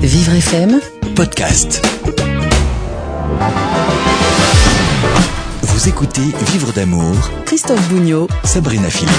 [0.00, 0.80] Vivre FM
[1.14, 1.80] podcast.
[5.78, 7.14] Vous écoutez Vivre d'amour,
[7.46, 9.14] Christophe Bougnot Sabrina Philippe.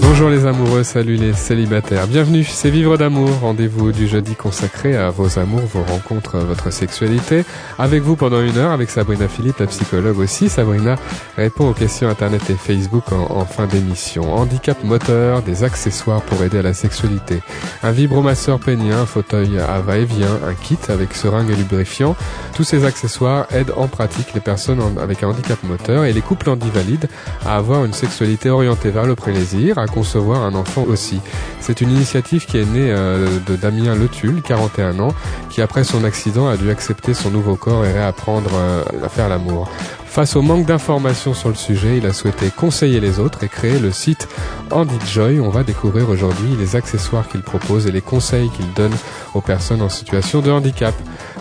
[0.00, 2.06] Bonjour les amoureux, salut les célibataires.
[2.06, 7.44] Bienvenue, c'est Vivre d'amour, rendez-vous du jeudi consacré à vos amours, vos rencontres, votre sexualité.
[7.76, 10.48] Avec vous pendant une heure, avec Sabrina Philippe, la psychologue aussi.
[10.48, 10.94] Sabrina
[11.36, 14.32] répond aux questions internet et Facebook en, en fin d'émission.
[14.32, 17.42] Handicap moteur, des accessoires pour aider à la sexualité.
[17.82, 22.14] Un vibromasseur pénien, un fauteuil à va-et-vient, un kit avec seringue et lubrifiant.
[22.54, 26.20] Tous ces accessoires aident en pratique les personnes en- avec un handicap moteur et les
[26.20, 27.08] couples handivalides
[27.44, 31.20] à avoir une sexualité orientée vers le plaisir, à concevoir un enfant aussi.
[31.60, 35.14] C'est une initiative qui est née euh, de Damien Letul, 41 ans,
[35.50, 39.28] qui après son accident a dû accepter son nouveau corps et réapprendre euh, à faire
[39.28, 39.68] l'amour.
[40.16, 43.78] Face au manque d'informations sur le sujet, il a souhaité conseiller les autres et créer
[43.78, 44.28] le site
[44.70, 45.40] Andy Joy.
[45.40, 48.94] On va découvrir aujourd'hui les accessoires qu'il propose et les conseils qu'il donne
[49.34, 50.94] aux personnes en situation de handicap.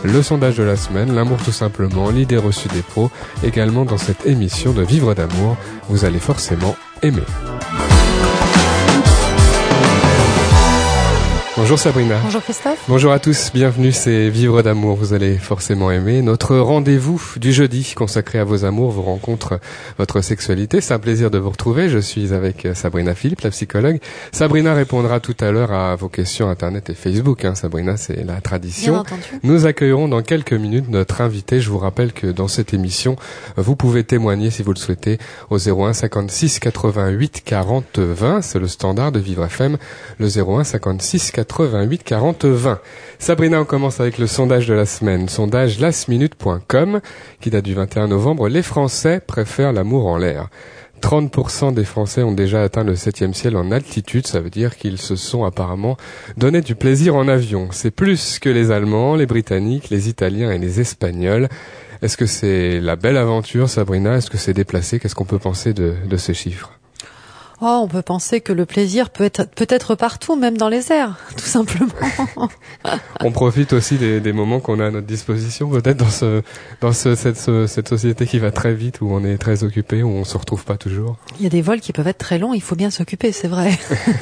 [0.04, 3.12] Le sondage de la semaine, l'amour tout simplement, l'idée reçue des pros,
[3.46, 5.56] également dans cette émission de Vivre d'amour,
[5.88, 7.24] vous allez forcément aimer.
[11.58, 12.20] Bonjour Sabrina.
[12.22, 12.84] Bonjour Christophe.
[12.90, 16.22] Bonjour à tous, bienvenue, c'est Vivre d'amour, vous allez forcément aimer.
[16.22, 19.62] Notre rendez-vous du jeudi consacré à vos amours, vos rencontres,
[19.98, 20.82] votre sexualité.
[20.82, 21.88] C'est un plaisir de vous retrouver.
[21.88, 24.00] Je suis avec Sabrina Philippe, la psychologue.
[24.34, 27.46] Sabrina répondra tout à l'heure à vos questions Internet et Facebook.
[27.46, 27.56] Hein.
[27.56, 28.96] Sabrina, c'est la Bien tradition.
[28.96, 29.22] entendu.
[29.44, 31.62] Nous accueillerons dans quelques minutes notre invité.
[31.62, 33.16] Je vous rappelle que dans cette émission,
[33.56, 38.42] vous pouvez témoigner si vous le souhaitez au 01 56 88 40 20.
[38.42, 39.78] C'est le standard de Vivre FM,
[40.20, 42.80] le 01 56 88 40 20.
[43.20, 45.30] Sabrina, on commence avec le sondage de la semaine.
[45.30, 47.02] Sondage lastminute.com
[47.42, 48.50] qui date du 21 novembre.
[48.50, 50.50] Les Français préfèrent l'amour en l'air.
[51.02, 54.98] 30% des Français ont déjà atteint le septième ciel en altitude, ça veut dire qu'ils
[54.98, 55.98] se sont apparemment
[56.38, 57.68] donné du plaisir en avion.
[57.72, 61.48] C'est plus que les Allemands, les Britanniques, les Italiens et les Espagnols.
[62.02, 64.16] Est-ce que c'est la belle aventure, Sabrina?
[64.16, 65.00] Est-ce que c'est déplacé?
[65.00, 66.72] Qu'est-ce qu'on peut penser de, de ces chiffres?
[67.62, 71.18] Oh, on peut penser que le plaisir peut être peut-être partout, même dans les airs,
[71.38, 71.90] tout simplement.
[73.22, 76.42] On profite aussi des, des moments qu'on a à notre disposition, peut-être dans, ce,
[76.82, 80.04] dans ce, cette, ce- cette société qui va très vite, où on est très occupé,
[80.04, 81.16] où on se retrouve pas toujours.
[81.40, 83.48] Il y a des vols qui peuvent être très longs, il faut bien s'occuper, c'est
[83.48, 83.72] vrai.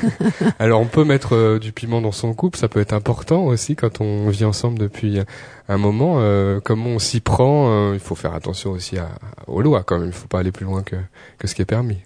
[0.60, 3.76] Alors on peut mettre euh, du piment dans son couple, ça peut être important aussi
[3.76, 5.20] quand on vit ensemble depuis
[5.70, 6.16] un moment.
[6.18, 9.10] Euh, comment on s'y prend euh, Il faut faire attention aussi à,
[9.48, 10.08] aux lois quand même.
[10.10, 10.98] Il faut pas aller plus loin que,
[11.40, 11.98] que ce qui est permis.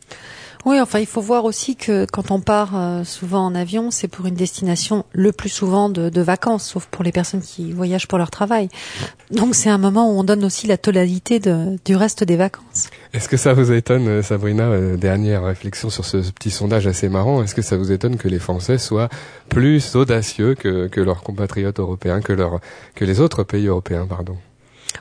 [0.66, 4.08] Oui, enfin, il faut voir aussi que quand on part euh, souvent en avion, c'est
[4.08, 8.08] pour une destination le plus souvent de, de vacances, sauf pour les personnes qui voyagent
[8.08, 8.70] pour leur travail.
[9.32, 12.90] Donc c'est un moment où on donne aussi la tonalité de, du reste des vacances.
[13.14, 17.10] Est-ce que ça vous étonne, euh, Sabrina, euh, dernière réflexion sur ce petit sondage assez
[17.10, 19.10] marrant, est-ce que ça vous étonne que les Français soient
[19.50, 22.60] plus audacieux que, que leurs compatriotes européens, que, leur,
[22.96, 24.38] que les autres pays européens, pardon?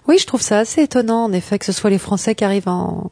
[0.06, 2.68] Oui, je trouve ça assez étonnant, en effet, que ce soit les Français qui arrivent
[2.68, 3.10] en,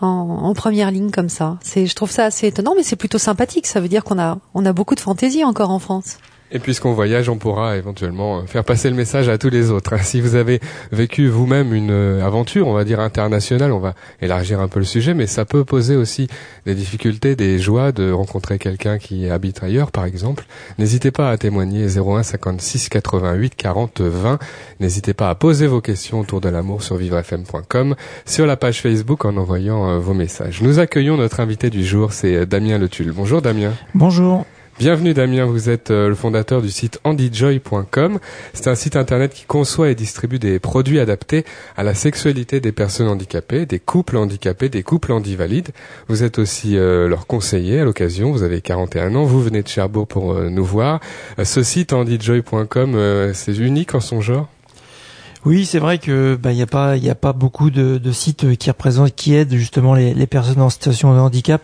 [0.00, 1.58] en, en première ligne comme ça.
[1.62, 3.66] C'est, je trouve ça assez étonnant, mais c'est plutôt sympathique.
[3.66, 6.18] Ça veut dire qu'on a, on a beaucoup de fantaisie encore en France.
[6.56, 9.92] Et puisqu'on voyage, on pourra éventuellement euh, faire passer le message à tous les autres.
[9.92, 9.98] hein.
[10.02, 10.60] Si vous avez
[10.92, 14.84] vécu vous-même une euh, aventure, on va dire internationale, on va élargir un peu le
[14.84, 16.28] sujet, mais ça peut poser aussi
[16.64, 20.46] des difficultés, des joies de rencontrer quelqu'un qui habite ailleurs, par exemple.
[20.78, 24.38] N'hésitez pas à témoigner 01 56 88 40 20.
[24.78, 29.24] N'hésitez pas à poser vos questions autour de l'amour sur vivrefm.com, sur la page Facebook
[29.24, 30.62] en envoyant euh, vos messages.
[30.62, 33.10] Nous accueillons notre invité du jour, c'est Damien Letul.
[33.10, 33.72] Bonjour Damien.
[33.92, 34.46] Bonjour.
[34.76, 38.18] Bienvenue Damien, vous êtes euh, le fondateur du site andyjoy.com.
[38.54, 41.44] C'est un site internet qui conçoit et distribue des produits adaptés
[41.76, 45.68] à la sexualité des personnes handicapées, des couples handicapés, des couples handivalides.
[46.08, 49.68] Vous êtes aussi euh, leur conseiller à l'occasion, vous avez 41 ans, vous venez de
[49.68, 50.98] Cherbourg pour euh, nous voir.
[51.40, 54.48] Ce site andyjoy.com, c'est unique en son genre?
[55.44, 58.56] Oui, c'est vrai que bah il y a pas il a pas beaucoup de, sites
[58.56, 61.60] qui représentent qui aident justement les personnes en situation de handicap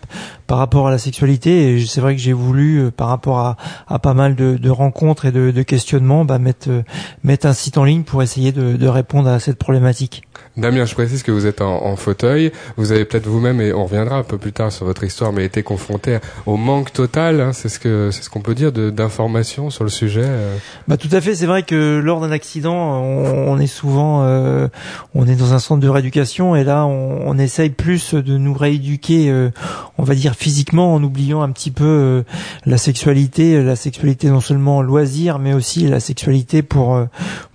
[0.51, 3.57] par rapport à la sexualité et c'est vrai que j'ai voulu euh, par rapport à,
[3.87, 6.83] à pas mal de, de rencontres et de, de questionnements bah, mettre euh,
[7.23, 10.25] mettre un site en ligne pour essayer de, de répondre à cette problématique.
[10.57, 12.51] Damien, je précise que vous êtes en, en fauteuil.
[12.77, 15.45] Vous avez peut-être vous-même, et on reviendra un peu plus tard sur votre histoire, mais
[15.45, 19.71] été confronté au manque total, hein, c'est ce que c'est ce qu'on peut dire, d'informations
[19.71, 20.25] sur le sujet.
[20.25, 20.57] euh.
[20.89, 24.67] Bah tout à fait, c'est vrai que lors d'un accident, on, on est souvent, euh,
[25.15, 28.55] on est dans un centre de rééducation et là, on, on essaye plus de nous
[28.55, 29.51] rééduquer, euh,
[29.99, 32.23] on va dire physiquement, en oubliant un petit peu euh,
[32.65, 37.05] la sexualité, la sexualité non seulement loisir, mais aussi la sexualité pour euh,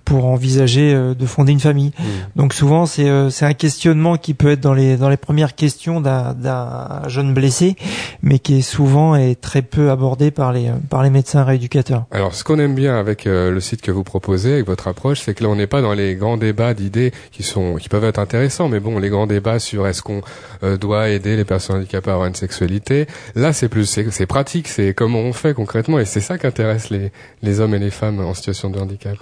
[0.06, 1.92] pour envisager euh, de fonder une famille.
[1.98, 2.04] Mmh.
[2.36, 5.54] Donc souvent c'est euh, c'est un questionnement qui peut être dans les dans les premières
[5.54, 7.76] questions d'un d'un jeune blessé,
[8.22, 12.06] mais qui est souvent et très peu abordé par les par les médecins rééducateurs.
[12.10, 15.20] Alors, ce qu'on aime bien avec euh, le site que vous proposez, avec votre approche,
[15.20, 18.04] c'est que là, on n'est pas dans les grands débats d'idées qui sont, qui peuvent
[18.04, 20.22] être intéressants, mais bon, les grands débats sur est-ce qu'on
[20.62, 23.06] euh, doit aider les personnes handicapées à avoir une sexualité.
[23.34, 26.46] Là, c'est plus, c'est c'est pratique, c'est comment on fait concrètement, et c'est ça qui
[26.46, 27.10] intéresse les,
[27.42, 29.16] les hommes et les femmes en situation de handicap.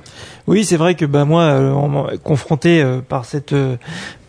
[0.46, 3.76] Oui, c'est vrai que bah moi, euh, confronté euh, par cette euh,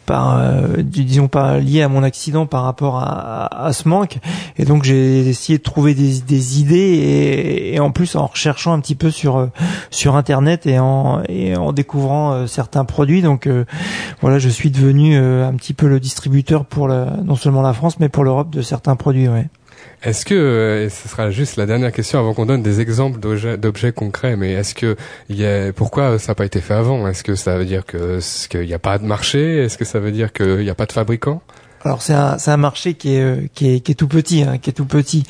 [0.06, 4.20] par euh, disons pas lié à mon accident par rapport à, à, à ce manque
[4.58, 8.74] et donc j'ai essayé de trouver des, des idées et, et en plus en recherchant
[8.74, 9.48] un petit peu sur euh,
[9.90, 13.66] sur internet et en et en découvrant euh, certains produits donc euh,
[14.22, 18.00] voilà je suis devenu un petit peu le distributeur pour la, non seulement la France
[18.00, 19.48] mais pour l'Europe de certains produits ouais.
[20.04, 23.20] Est-ce que, euh, et ce sera juste la dernière question avant qu'on donne des exemples
[23.20, 24.96] d'objets concrets, mais est-ce que
[25.30, 27.08] il y a, pourquoi ça n'a pas été fait avant?
[27.08, 29.64] Est-ce que ça veut dire que qu'il n'y a pas de marché?
[29.64, 31.42] Est-ce que ça veut dire qu'il n'y a pas de fabricant
[31.86, 34.42] Alors c'est un c'est un marché qui est euh, qui est qui est tout petit
[34.42, 35.24] hein, qui est tout petit.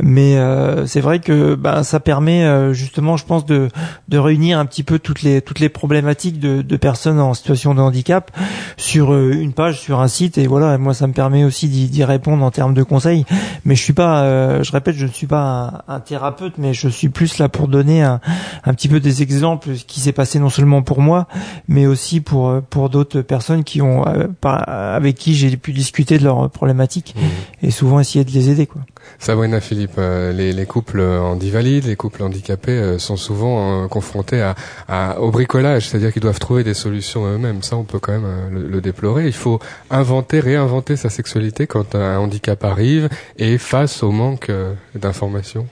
[0.00, 3.68] Mais euh, c'est vrai que bah, ça permet euh, justement je pense de
[4.08, 7.76] de réunir un petit peu toutes les toutes les problématiques de, de personnes en situation
[7.76, 8.32] de handicap
[8.76, 10.36] sur euh, une page sur un site.
[10.36, 13.24] Et voilà moi ça me permet aussi d'y répondre en termes de conseils.
[13.64, 16.74] Mais je suis pas euh, je répète je ne suis pas un, un thérapeute mais
[16.74, 18.20] je suis plus là pour donner un,
[18.64, 21.28] un petit peu des exemples ce qui s'est passé non seulement pour moi
[21.68, 24.02] mais aussi pour pour d'autres personnes qui ont
[24.42, 27.14] avec qui j'ai pu discuter de leurs problématiques
[27.62, 28.82] et souvent essayer de les aider quoi.
[29.18, 34.40] Sabrina Philippe, euh, les, les couples handivalides, les couples handicapés euh, sont souvent euh, confrontés
[34.40, 34.54] à,
[34.88, 37.62] à- au bricolage, c'est-à-dire qu'ils doivent trouver des solutions eux-mêmes.
[37.62, 39.26] Ça, on peut quand même le, le déplorer.
[39.26, 39.58] Il faut
[39.90, 43.08] inventer, réinventer sa sexualité quand un handicap arrive
[43.38, 44.50] et face au manque
[44.94, 45.66] d'informations.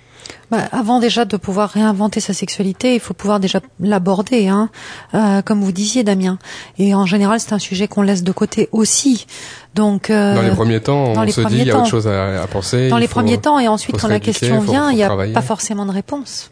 [0.50, 4.70] Bah, avant déjà de pouvoir réinventer sa sexualité, il faut pouvoir déjà l'aborder, hein,
[5.14, 6.38] euh, comme vous disiez, Damien.
[6.78, 9.26] Et en général, c'est un sujet qu'on laisse de côté aussi.
[9.74, 12.42] Donc, euh, Dans les premiers temps, on se dit il y a autre chose à,
[12.42, 12.88] à penser.
[12.88, 15.08] dans les faut- premiers temps, et ensuite quand la question faut- vient, il n'y a
[15.34, 16.50] pas forcément de réponse.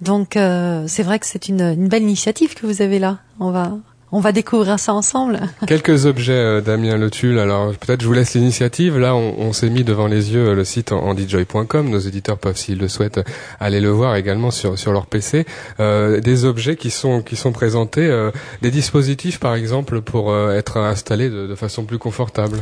[0.00, 3.18] Donc, euh, c'est vrai que c'est une, une belle initiative que vous avez là.
[3.40, 3.72] On va,
[4.12, 5.40] on va découvrir ça ensemble.
[5.66, 7.38] Quelques objets, euh, Damien Le Tulle.
[7.38, 8.98] Alors peut-être je vous laisse l'initiative.
[8.98, 11.90] Là, on, on s'est mis devant les yeux euh, le site en, handjoy.com.
[11.90, 13.20] Nos éditeurs peuvent, s'ils le souhaitent,
[13.60, 15.46] aller le voir également sur sur leur PC.
[15.80, 18.30] Euh, des objets qui sont qui sont présentés, euh,
[18.62, 22.58] des dispositifs par exemple pour euh, être installés de, de façon plus confortable.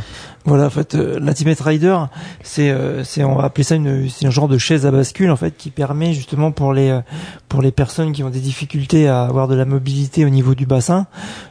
[0.47, 1.97] Voilà, en fait, euh, l'Intimate Rider,
[2.43, 5.31] c'est, euh, c'est, on va appeler ça une, c'est un genre de chaise à bascule
[5.31, 7.01] en fait qui permet justement pour les,
[7.49, 10.67] pour les personnes qui ont des difficultés à avoir de la mobilité au niveau du
[10.67, 11.07] bassin,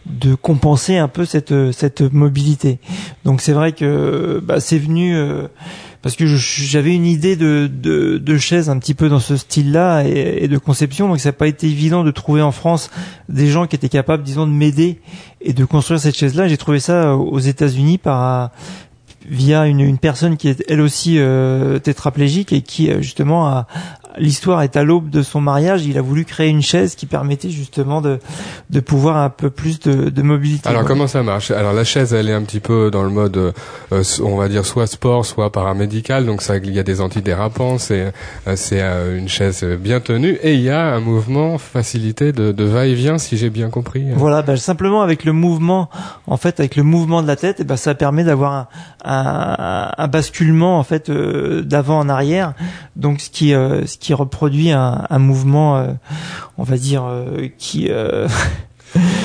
[0.06, 2.80] de compenser un peu cette, euh, cette mobilité.
[3.26, 5.16] Donc c'est vrai que bah, c'est venu.
[5.16, 5.48] euh,
[6.02, 10.04] parce que j'avais une idée de, de, de chaise un petit peu dans ce style-là
[10.04, 12.92] et, et de conception, donc ça n'a pas été évident de trouver en France
[13.30, 15.00] des gens qui étaient capables, disons, de m'aider
[15.40, 16.50] et de construire cette chaise-là.
[16.50, 18.52] J'ai trouvé ça aux États-Unis par
[19.30, 23.68] via une, une personne qui est elle aussi euh, tétraplégique et qui euh, justement a
[24.18, 25.86] l'histoire est à l'aube de son mariage.
[25.86, 28.20] Il a voulu créer une chaise qui permettait justement de
[28.70, 30.68] de pouvoir un peu plus de, de mobilité.
[30.70, 31.52] Alors comment ça marche?
[31.52, 34.66] Alors la chaise, elle est un petit peu dans le mode, euh, on va dire
[34.66, 36.26] soit sport, soit paramédical.
[36.26, 37.78] Donc ça, il y a des antidérapants.
[37.78, 38.12] C'est
[38.48, 42.52] euh, c'est euh, une chaise bien tenue et il y a un mouvement facilité de,
[42.52, 44.06] de va-et-vient, si j'ai bien compris.
[44.16, 45.90] Voilà, bah, simplement avec le mouvement,
[46.28, 48.68] en fait, avec le mouvement de la tête, et ben ça permet d'avoir un,
[49.06, 52.54] un, un basculement en fait euh, d'avant en arrière,
[52.98, 55.88] donc ce qui euh, ce qui reproduit un, un mouvement, euh,
[56.58, 58.28] on va dire, euh, qui euh,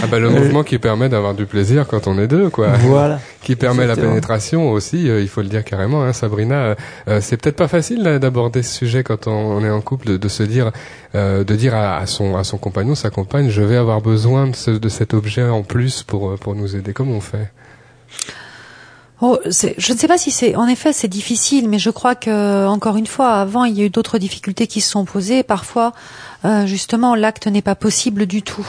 [0.03, 2.69] Ah bah le mouvement qui permet d'avoir du plaisir quand on est deux, quoi.
[2.82, 3.19] voilà.
[3.43, 6.77] qui permet la pénétration aussi, il faut le dire carrément, hein, Sabrina.
[7.20, 10.29] c'est peut-être pas facile d'aborder ce sujet quand on, on est en couple, de, de
[10.29, 10.70] se dire,
[11.15, 14.55] de dire à, à son à son compagnon, sa compagne, je vais avoir besoin de,
[14.55, 16.93] ce, de cet objet en plus pour pour nous aider.
[16.93, 17.51] Comment on fait?
[19.20, 22.67] Oh, je ne sais pas si c'est, en effet, c'est difficile, mais je crois que,
[22.69, 25.43] encore une fois, avant, il y a eu d'autres difficultés qui se sont posées.
[25.43, 25.93] Parfois,
[26.44, 28.67] euh, justement, l'acte n'est pas possible du tout.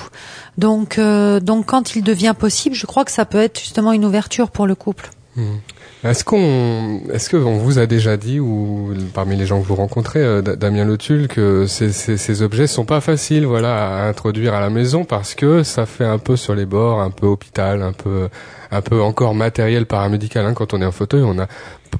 [0.57, 4.05] Donc, euh, donc, quand il devient possible, je crois que ça peut être justement une
[4.05, 5.11] ouverture pour le couple.
[5.35, 5.57] Hmm.
[6.01, 9.75] Est-ce qu'on, est-ce que on vous a déjà dit ou parmi les gens que vous
[9.75, 14.61] rencontrez, euh, Da- Damien Letul, que ces, objets sont pas faciles, voilà, à introduire à
[14.61, 17.91] la maison parce que ça fait un peu sur les bords, un peu hôpital, un
[17.91, 18.29] peu,
[18.71, 20.45] un peu encore matériel paramédical.
[20.45, 20.53] Hein.
[20.53, 21.47] Quand on est en fauteuil, on a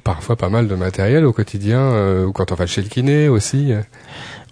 [0.02, 3.74] parfois pas mal de matériel au quotidien, ou quand on va chez le kiné aussi.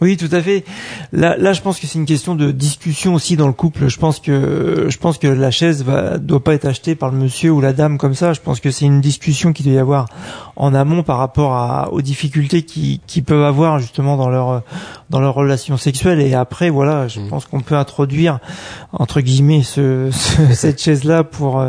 [0.00, 0.64] Oui, tout à fait.
[1.12, 3.88] Là, là, je pense que c'est une question de discussion aussi dans le couple.
[3.88, 7.18] Je pense que, je pense que la chaise va, doit pas être achetée par le
[7.18, 8.32] monsieur ou la dame comme ça.
[8.32, 10.06] Je pense que c'est une discussion qui doit y avoir
[10.54, 14.62] en amont par rapport à, aux difficultés qui, qui peuvent avoir justement dans leur,
[15.10, 16.20] dans leur relation sexuelle.
[16.20, 17.28] Et après, voilà, je mmh.
[17.28, 18.38] pense qu'on peut introduire
[18.92, 20.10] entre guillemets ce,
[20.52, 21.64] cette chaise-là pour,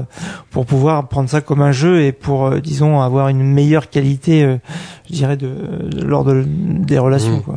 [0.52, 4.44] pour pouvoir prendre ça comme un jeu et pour, euh, disons, avoir une meilleure qualité,
[4.44, 4.58] euh,
[5.10, 5.50] je dirais, de,
[6.06, 7.38] lors de, des relations.
[7.38, 7.42] Mmh.
[7.42, 7.56] Quoi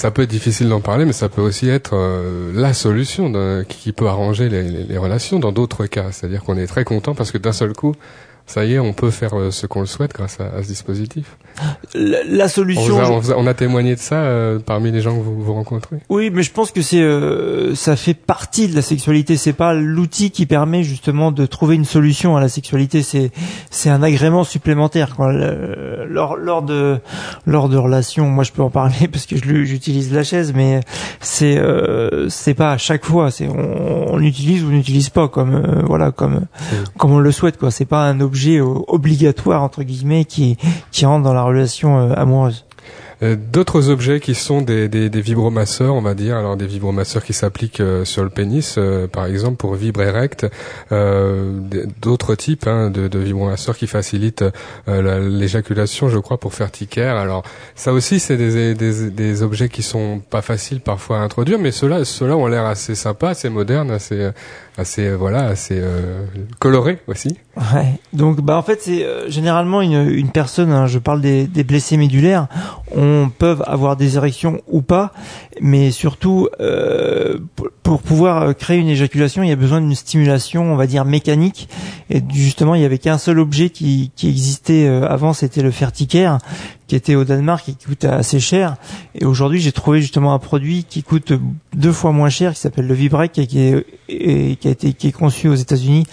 [0.00, 3.30] ça peut être difficile d'en parler, mais ça peut aussi être euh, la solution
[3.68, 6.10] qui peut arranger les, relations dans d'autres cas.
[6.10, 7.94] C'est-à-dire qu'on est très content parce que d'un seul coup,
[8.46, 11.36] ça y est, on peut faire euh, ce qu'on le souhaite grâce à, ce dispositif.
[11.94, 12.98] La, solution.
[13.36, 15.96] On a, témoigné de ça euh, parmi les gens que vous, vous rencontrez.
[16.08, 19.36] Oui, mais je pense que c'est euh, ça fait partie de la sexualité.
[19.36, 23.02] C'est pas l'outil qui permet justement de trouver une solution à la sexualité.
[23.02, 23.30] C'est
[23.70, 25.16] c'est un agrément supplémentaire.
[25.16, 25.32] Quoi.
[25.32, 26.98] lors lors de
[27.46, 30.80] lors de relations, moi je peux en parler parce que j'utilise la chaise, mais
[31.20, 31.60] c'est
[32.28, 33.30] c'est pas à chaque fois.
[33.30, 36.46] C'est on, on utilise ou n'utilise pas comme voilà comme
[36.96, 37.58] comme on le souhaite.
[37.58, 37.70] Quoi.
[37.70, 40.56] C'est pas un objet obligatoire entre guillemets qui
[40.92, 41.42] qui rentre dans la
[41.98, 42.50] euh.
[43.22, 47.34] Euh, d'autres objets qui sont des, des, vibromasseurs, on va dire, alors des vibromasseurs qui
[47.34, 48.78] s'appliquent euh, sur le pénis,
[49.12, 50.46] par exemple pour vibre erect,
[52.00, 54.44] d'autres types hein, de, vibromasseurs qui facilitent
[54.86, 57.16] l'éjaculation, je crois, pour faire ticaire.
[57.16, 57.42] Alors
[57.74, 62.36] ça aussi, c'est des, des, objets qui sont pas faciles parfois à introduire, mais ceux-là,
[62.36, 64.30] ont l'air assez sympas, assez modernes, assez
[64.80, 66.24] assez voilà assez euh,
[66.58, 67.38] coloré aussi.
[67.74, 68.00] Ouais.
[68.14, 71.62] Donc bah en fait c'est euh, généralement une, une personne, hein, je parle des, des,
[71.62, 72.46] blessés médulaires,
[72.90, 75.12] on peuvent avoir des érections ou pas,
[75.60, 76.48] mais surtout
[77.82, 81.68] pour pouvoir créer une éjaculation, il y a besoin d'une stimulation, on va dire mécanique.
[82.08, 86.38] Et justement, il y avait qu'un seul objet qui, qui existait avant, c'était le ferticaire,
[86.90, 88.74] qui était au Danemark et qui coûtait assez cher.
[89.14, 91.32] Et aujourd'hui, j'ai trouvé justement un produit qui coûte
[91.72, 95.06] deux fois moins cher, qui s'appelle le Vibrec, et qui, est, qui a été qui
[95.06, 96.04] est conçu aux États-Unis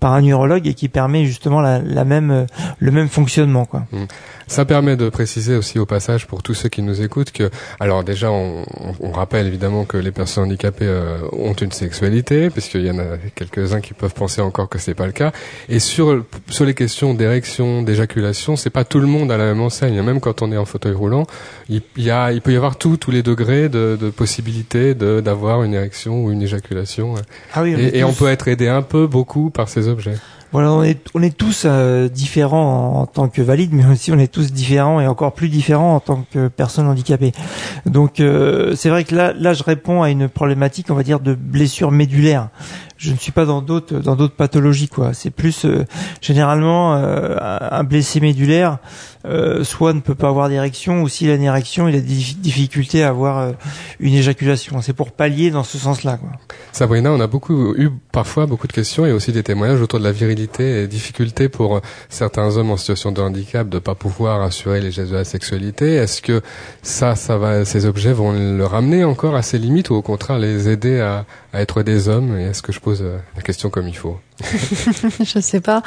[0.00, 2.46] par un urologue et qui permet justement la, même
[2.78, 3.68] le même fonctionnement.
[3.70, 4.04] Mmh.
[4.48, 8.02] Ça permet de préciser aussi au passage pour tous ceux qui nous écoutent que, alors
[8.02, 8.64] déjà, on,
[9.00, 13.18] on rappelle évidemment que les personnes handicapées euh, ont une sexualité, puisqu'il y en a
[13.34, 15.32] quelques-uns qui peuvent penser encore que c'est pas le cas.
[15.68, 19.60] Et sur sur les questions d'érection, d'éjaculation, c'est pas tout le monde à la même
[19.60, 20.02] enseigne.
[20.02, 21.26] Même quand on est en fauteuil roulant,
[21.68, 25.20] il, y a, il peut y avoir tout, tous les degrés de, de possibilité de
[25.20, 27.14] d'avoir une érection ou une éjaculation.
[27.52, 30.16] Ah oui, et, et on peut être aidé un peu, beaucoup par ces objets.
[30.52, 34.18] Voilà, on est, on est tous euh, différents en, tant que valides, mais aussi on
[34.18, 37.32] est tous différents et encore plus différents en tant que personnes handicapées.
[37.86, 41.20] Donc euh, c'est vrai que là, là, je réponds à une problématique, on va dire,
[41.20, 42.50] de blessure médulaire
[43.02, 45.12] je ne suis pas dans d'autres dans d'autres pathologies quoi.
[45.12, 45.84] C'est plus euh,
[46.20, 48.78] généralement euh, un blessé médulaire
[49.24, 52.06] euh, soit ne peut pas avoir d'érection ou s'il a une érection, il a des
[52.06, 53.54] difficultés à avoir
[53.98, 54.80] une éjaculation.
[54.82, 56.30] C'est pour pallier dans ce sens-là quoi.
[56.70, 60.04] Sabrina, on a beaucoup eu parfois beaucoup de questions et aussi des témoignages autour de
[60.04, 60.41] la virilité
[60.82, 65.10] et difficultés pour certains hommes en situation de handicap de pas pouvoir assurer les gestes
[65.10, 65.94] de la sexualité.
[65.94, 66.42] Est-ce que
[66.82, 70.38] ça ça va ces objets vont le ramener encore à ses limites ou au contraire
[70.38, 72.36] les aider à, à être des hommes?
[72.38, 74.18] Est-ce que je pose euh, la question comme il faut?
[75.24, 75.82] Je sais pas.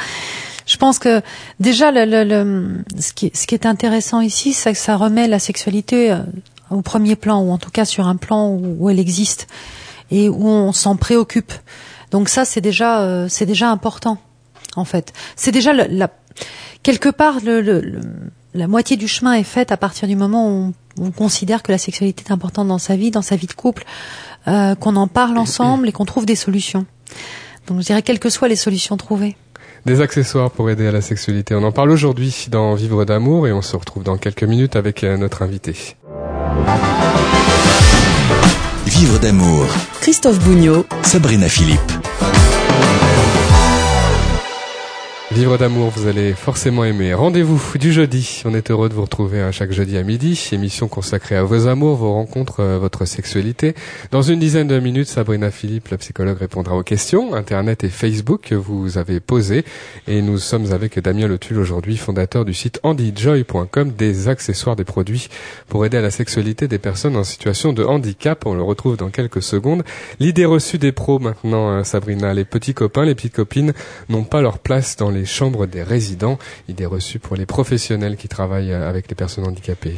[0.65, 1.21] Je pense que
[1.59, 5.27] déjà le, le, le, ce, qui, ce qui est intéressant ici, c'est que ça remet
[5.27, 6.17] la sexualité euh,
[6.71, 9.47] au premier plan ou en tout cas sur un plan où, où elle existe
[10.11, 11.53] et où on s'en préoccupe.
[12.11, 14.17] Donc ça c'est déjà euh, c'est déjà important
[14.75, 15.13] en fait.
[15.35, 16.09] C'est déjà la,
[16.83, 17.99] quelque part le,
[18.53, 21.71] la moitié du chemin est faite à partir du moment où on, on, considère que
[21.71, 23.85] la sexualité est importante dans sa vie, dans sa vie de couple,
[24.47, 26.85] euh, qu'on en parle ensemble et qu'on trouve des solutions.
[27.67, 29.35] Donc je dirais quelles que soient les solutions trouvées.
[29.85, 31.53] Des accessoires pour aider à la sexualité.
[31.53, 35.03] On en parle aujourd'hui dans Vivre d'amour et on se retrouve dans quelques minutes avec
[35.03, 35.95] euh, notre invité.
[38.85, 39.65] Vivre d'amour.
[40.01, 40.85] Christophe Bougnot.
[41.03, 41.94] Sabrina Philippe.
[45.35, 47.13] Vivre d'amour, vous allez forcément aimer.
[47.13, 48.41] Rendez-vous du jeudi.
[48.45, 50.41] On est heureux de vous retrouver à chaque jeudi à midi.
[50.53, 53.75] Émission consacrée à vos amours, vos rencontres, euh, votre sexualité.
[54.11, 58.43] Dans une dizaine de minutes, Sabrina Philippe, la psychologue, répondra aux questions Internet et Facebook
[58.43, 59.65] que vous avez posées.
[60.07, 65.27] Et nous sommes avec Damien Letul aujourd'hui, fondateur du site handyjoy.com, des accessoires, des produits
[65.67, 68.45] pour aider à la sexualité des personnes en situation de handicap.
[68.45, 69.83] On le retrouve dans quelques secondes.
[70.21, 72.33] L'idée reçue des pros maintenant, hein, Sabrina.
[72.33, 73.73] Les petits copains, les petites copines
[74.07, 76.37] n'ont pas leur place dans les chambres des résidents,
[76.69, 79.95] idée reçue pour les professionnels qui travaillent euh, avec les personnes handicapées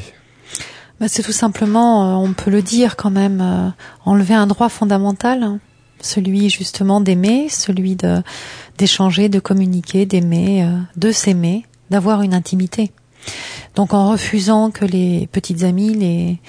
[0.99, 3.69] bah, C'est tout simplement, euh, on peut le dire quand même, euh,
[4.05, 5.59] enlever un droit fondamental, hein.
[6.01, 7.97] celui justement d'aimer, celui
[8.77, 12.91] d'échanger, de communiquer, d'aimer, de s'aimer, d'avoir une intimité.
[13.75, 16.39] Donc en refusant que les petites amies,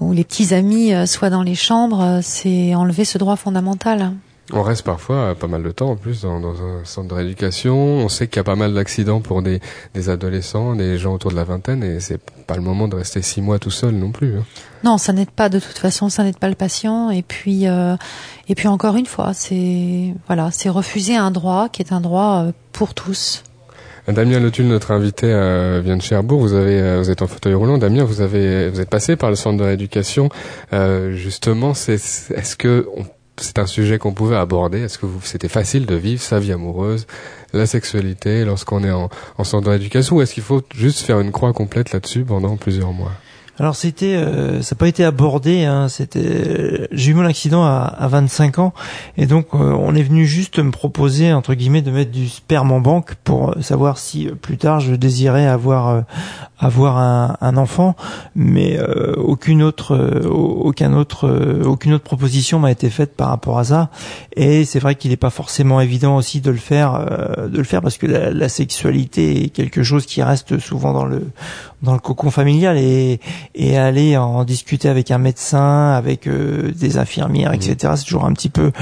[0.00, 4.12] ou les petits amis soient dans les chambres, c'est enlever ce droit fondamental.
[4.52, 7.76] On reste parfois pas mal de temps en plus dans, dans un centre de rééducation.
[7.76, 9.60] On sait qu'il y a pas mal d'accidents pour des,
[9.94, 13.22] des, adolescents, des gens autour de la vingtaine, et c'est pas le moment de rester
[13.22, 14.38] six mois tout seul non plus.
[14.38, 14.44] Hein.
[14.82, 17.10] Non, ça n'aide pas de toute façon, ça n'aide pas le patient.
[17.10, 17.96] Et puis, euh,
[18.48, 22.44] et puis encore une fois, c'est voilà, c'est refuser un droit qui est un droit
[22.46, 23.44] euh, pour tous.
[24.12, 26.40] Damien Letul, notre invité, euh, vient de Cherbourg.
[26.40, 27.78] Vous avez, euh, vous êtes en fauteuil roulant.
[27.78, 30.28] Damien, vous avez, vous êtes passé par le centre de rééducation.
[30.72, 33.04] Euh, justement, c'est, est-ce que on
[33.40, 34.80] c'est un sujet qu'on pouvait aborder.
[34.80, 37.06] Est-ce que c'était facile de vivre sa vie amoureuse,
[37.52, 41.32] la sexualité lorsqu'on est en, en centre d'éducation ou est-ce qu'il faut juste faire une
[41.32, 43.12] croix complète là-dessus pendant plusieurs mois?
[43.58, 45.64] Alors c'était, euh, ça n'a pas été abordé.
[45.64, 48.72] Hein, c'était, j'ai eu mon accident à, à 25 ans
[49.16, 52.72] et donc euh, on est venu juste me proposer entre guillemets de mettre du sperme
[52.72, 56.04] en banque pour savoir si euh, plus tard je désirais avoir
[56.62, 57.96] un enfant,
[58.34, 58.78] mais
[59.16, 63.90] aucune autre aucun autre aucune autre proposition m'a été faite par rapport à ça.
[64.36, 67.80] Et c'est vrai qu'il n'est pas forcément évident aussi de le faire de le faire
[67.80, 71.22] parce que la, la sexualité est quelque chose qui reste souvent dans le
[71.82, 73.20] dans le cocon familial et,
[73.54, 77.76] et aller en discuter avec un médecin, avec euh, des infirmières, etc.
[77.82, 77.96] Mmh.
[77.96, 78.72] C'est toujours un petit peu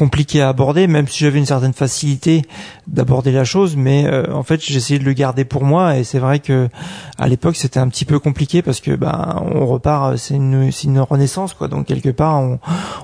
[0.00, 2.40] compliqué à aborder, même si j'avais une certaine facilité
[2.86, 6.18] d'aborder la chose, mais euh, en fait j'essayais de le garder pour moi et c'est
[6.18, 6.70] vrai que
[7.18, 11.00] à l'époque c'était un petit peu compliqué parce que ben on repart, c'est une, une
[11.00, 12.58] renaissance quoi, donc quelque part on,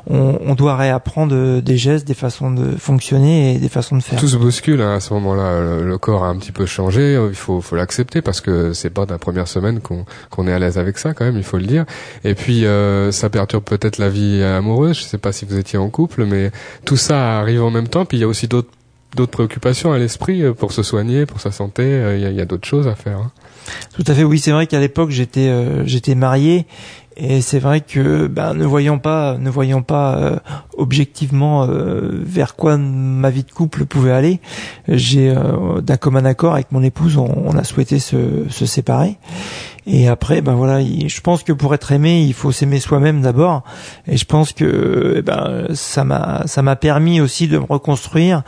[0.09, 4.19] on, on, doit réapprendre des gestes, des façons de fonctionner et des façons de faire.
[4.19, 7.37] Tout se bouscule hein, à ce moment-là, le, corps a un petit peu changé, il
[7.37, 10.79] faut, faut l'accepter parce que c'est pas la première semaine qu'on qu'on est à l'aise
[10.79, 11.85] avec ça quand même, il faut le dire.
[12.25, 15.79] Et puis euh, ça perturbe peut-être la vie amoureuse, je sais pas si vous étiez
[15.79, 16.51] en couple, mais
[16.87, 18.07] tout ça arrive en même temps.
[18.07, 18.71] Puis il y a aussi d'autres
[19.15, 21.83] d'autres préoccupations à l'esprit euh, pour se soigner, pour sa santé.
[21.85, 23.19] Euh, il y a, a d'autres choses à faire.
[23.19, 23.33] Hein.
[23.95, 24.25] Tout à fait.
[24.25, 26.67] Oui, c'est vrai qu'à l'époque j'étais euh, j'étais marié
[27.17, 30.43] et c'est vrai que ben, ne voyant pas ne voyant pas
[30.77, 34.39] objectivement vers quoi ma vie de couple pouvait aller,
[34.87, 35.35] j'ai
[35.81, 39.17] d'un commun accord avec mon épouse, on, on a souhaité se, se séparer.
[39.89, 43.63] Et après, ben voilà, je pense que pour être aimé, il faut s'aimer soi-même d'abord.
[44.09, 48.43] Et je pense que eh ben ça m'a ça m'a permis aussi de me reconstruire,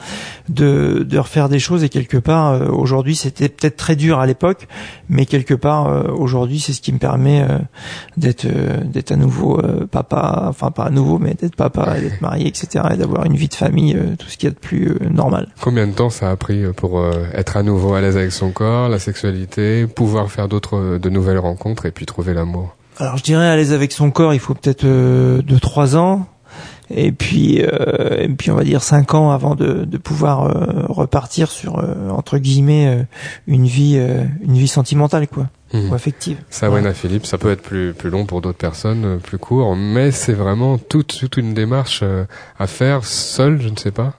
[0.48, 1.84] de de refaire des choses.
[1.84, 4.66] Et quelque part, euh, aujourd'hui, c'était peut-être très dur à l'époque,
[5.08, 7.58] mais quelque part euh, aujourd'hui, c'est ce qui me permet euh,
[8.16, 8.46] d'être
[8.84, 12.84] d'être à nouveau papa, enfin pas à nouveau, mais d'être papa, d'être marié, etc.
[12.94, 15.46] Et d'avoir une vie de famille, tout ce qu'il y a de plus normal.
[15.60, 18.88] Combien de temps ça a pris pour être à nouveau à l'aise avec son corps,
[18.88, 23.46] la sexualité, pouvoir faire d'autres de nouvelles rencontre et puis trouver l'amour Alors je dirais
[23.46, 26.26] à l'aise avec son corps, il faut peut-être euh, deux trois ans.
[26.90, 30.86] Et puis, euh, et puis on va dire cinq ans avant de, de pouvoir euh,
[30.88, 33.06] repartir sur entre guillemets
[33.46, 35.90] une vie, une vie sentimentale quoi, mmh.
[35.90, 36.38] ou affective.
[36.48, 40.32] Sabrina Philippe, ça peut être plus plus long pour d'autres personnes, plus court, mais c'est
[40.32, 42.02] vraiment toute toute une démarche
[42.58, 44.14] à faire seul, je ne sais pas.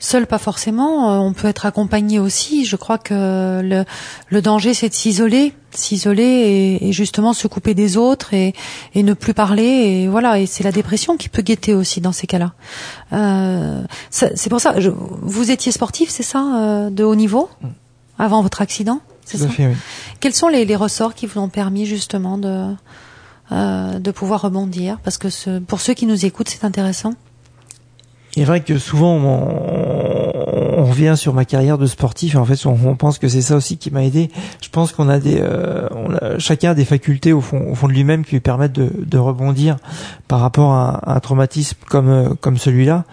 [0.00, 1.10] Seul, pas forcément.
[1.10, 2.64] Euh, on peut être accompagné aussi.
[2.64, 3.84] Je crois que le,
[4.28, 8.54] le danger, c'est de s'isoler, s'isoler et, justement se couper des autres et,
[8.94, 9.64] et, ne plus parler.
[9.64, 10.38] Et voilà.
[10.38, 12.52] Et c'est la dépression qui peut guetter aussi dans ces cas-là.
[13.12, 14.78] Euh, c'est pour ça.
[14.78, 17.68] Je, vous étiez sportif, c'est ça, euh, de haut niveau, mm.
[18.20, 19.48] avant votre accident, c'est ça.
[19.48, 19.74] Fait, oui.
[20.20, 22.72] Quels sont les, les, ressorts qui vous ont permis justement de
[23.50, 24.98] euh, de pouvoir rebondir?
[25.02, 27.14] Parce que ce, pour ceux qui nous écoutent, c'est intéressant.
[28.38, 32.66] Il est vrai que souvent on, revient sur ma carrière de sportif et en fait
[32.66, 34.30] on, pense que c'est ça aussi qui m'a aidé.
[34.62, 38.36] Je pense qu'on a des, euh, chacun a des facultés au fond, de lui-même qui
[38.36, 39.78] lui permettent de, rebondir
[40.28, 43.06] par rapport à, un traumatisme comme euh, comme celui-là.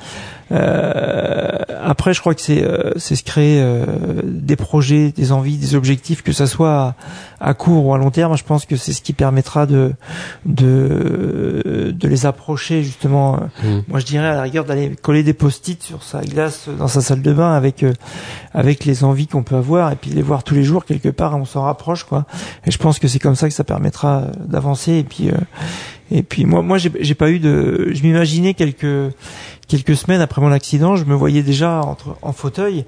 [0.52, 1.52] Euh,
[1.84, 3.86] après, je crois que c'est euh, c'est se créer euh,
[4.24, 6.96] des projets, des envies, des objectifs, que ça soit
[7.40, 8.38] à, court ou à long terme.
[8.38, 9.94] Je pense que c'est ce qui permettra de
[10.46, 13.40] de de les approcher justement.
[13.64, 13.80] Mmh.
[13.88, 17.02] Moi, je dirais à la rigueur d'aller coller des post-it sur sa glace dans sa
[17.02, 17.86] salle de bain avec
[18.54, 21.36] avec les envies qu'on peut avoir et puis les voir tous les jours quelque part.
[21.38, 22.26] On s'en rapproche quoi.
[22.66, 25.32] Et je pense que c'est comme ça que ça permettra d'avancer et puis
[26.12, 29.14] et puis moi moi j'ai pas eu de je m'imaginais quelques
[29.68, 32.86] quelques semaines après mon accident, je me voyais déjà entre, en fauteuil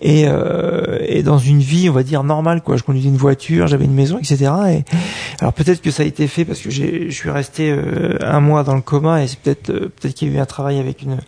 [0.00, 2.62] et, euh, et dans une vie, on va dire normale.
[2.62, 4.52] Quoi, je conduisais une voiture, j'avais une maison, etc.
[4.70, 4.84] Et
[5.40, 8.62] alors peut-être que ça a été fait parce que je suis resté euh, un mois
[8.62, 11.02] dans le coma et c'est peut-être euh, peut-être qu'il y a eu un travail avec
[11.02, 11.18] une,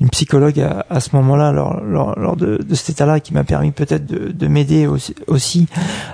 [0.00, 3.44] une psychologue à, à ce moment-là, lors, lors, lors, de, de cet état-là, qui m'a
[3.44, 5.66] permis peut-être de, de m'aider aussi, aussi,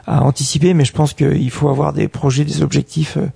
[0.06, 0.74] à anticiper.
[0.74, 3.26] Mais je pense qu'il faut avoir des projets, des objectifs euh,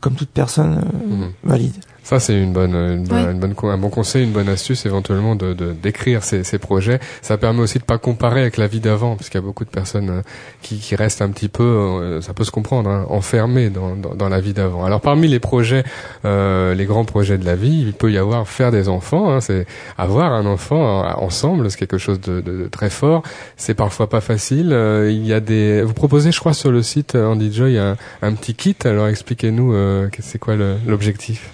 [0.00, 1.32] comme toute personne mmh.
[1.44, 1.74] valide.
[2.10, 3.32] Ça, c'est une bonne, une bonne, Oui.
[3.34, 6.98] une bonne, un bon conseil, une bonne astuce éventuellement de de- d'écrire ces, ces projets.
[7.22, 9.64] Ça permet aussi de pas comparer avec la vie d'avant, parce qu'il y a beaucoup
[9.64, 10.22] de personnes euh,
[10.60, 14.16] qui, qui restent un petit peu, euh, ça peut se comprendre, hein, enfermées dans, dans,
[14.16, 14.84] dans la vie d'avant.
[14.84, 15.84] Alors parmi les projets,
[16.24, 19.30] euh, les grands projets de la vie, il peut y avoir faire des enfants.
[19.32, 19.64] Hein, c'est
[19.96, 23.22] avoir un enfant euh, ensemble, c'est quelque chose de, de- de très fort.
[23.56, 24.70] C'est parfois pas facile.
[24.72, 27.96] Euh, il y a des, vous proposez, je crois, sur le site Andy Joy un,
[28.20, 28.74] un petit kit.
[28.84, 31.50] Alors expliquez-nous, euh, c'est quoi le- l'objectif?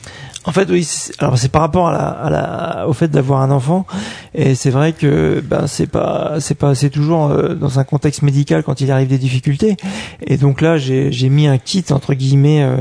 [0.49, 0.89] En fait, oui.
[1.19, 3.85] Alors, c'est par rapport à la, à la, au fait d'avoir un enfant,
[4.33, 8.23] et c'est vrai que ben c'est pas, c'est pas, c'est toujours euh, dans un contexte
[8.23, 9.77] médical quand il arrive des difficultés.
[10.25, 12.77] Et donc là, j'ai, j'ai mis un kit entre guillemets, euh,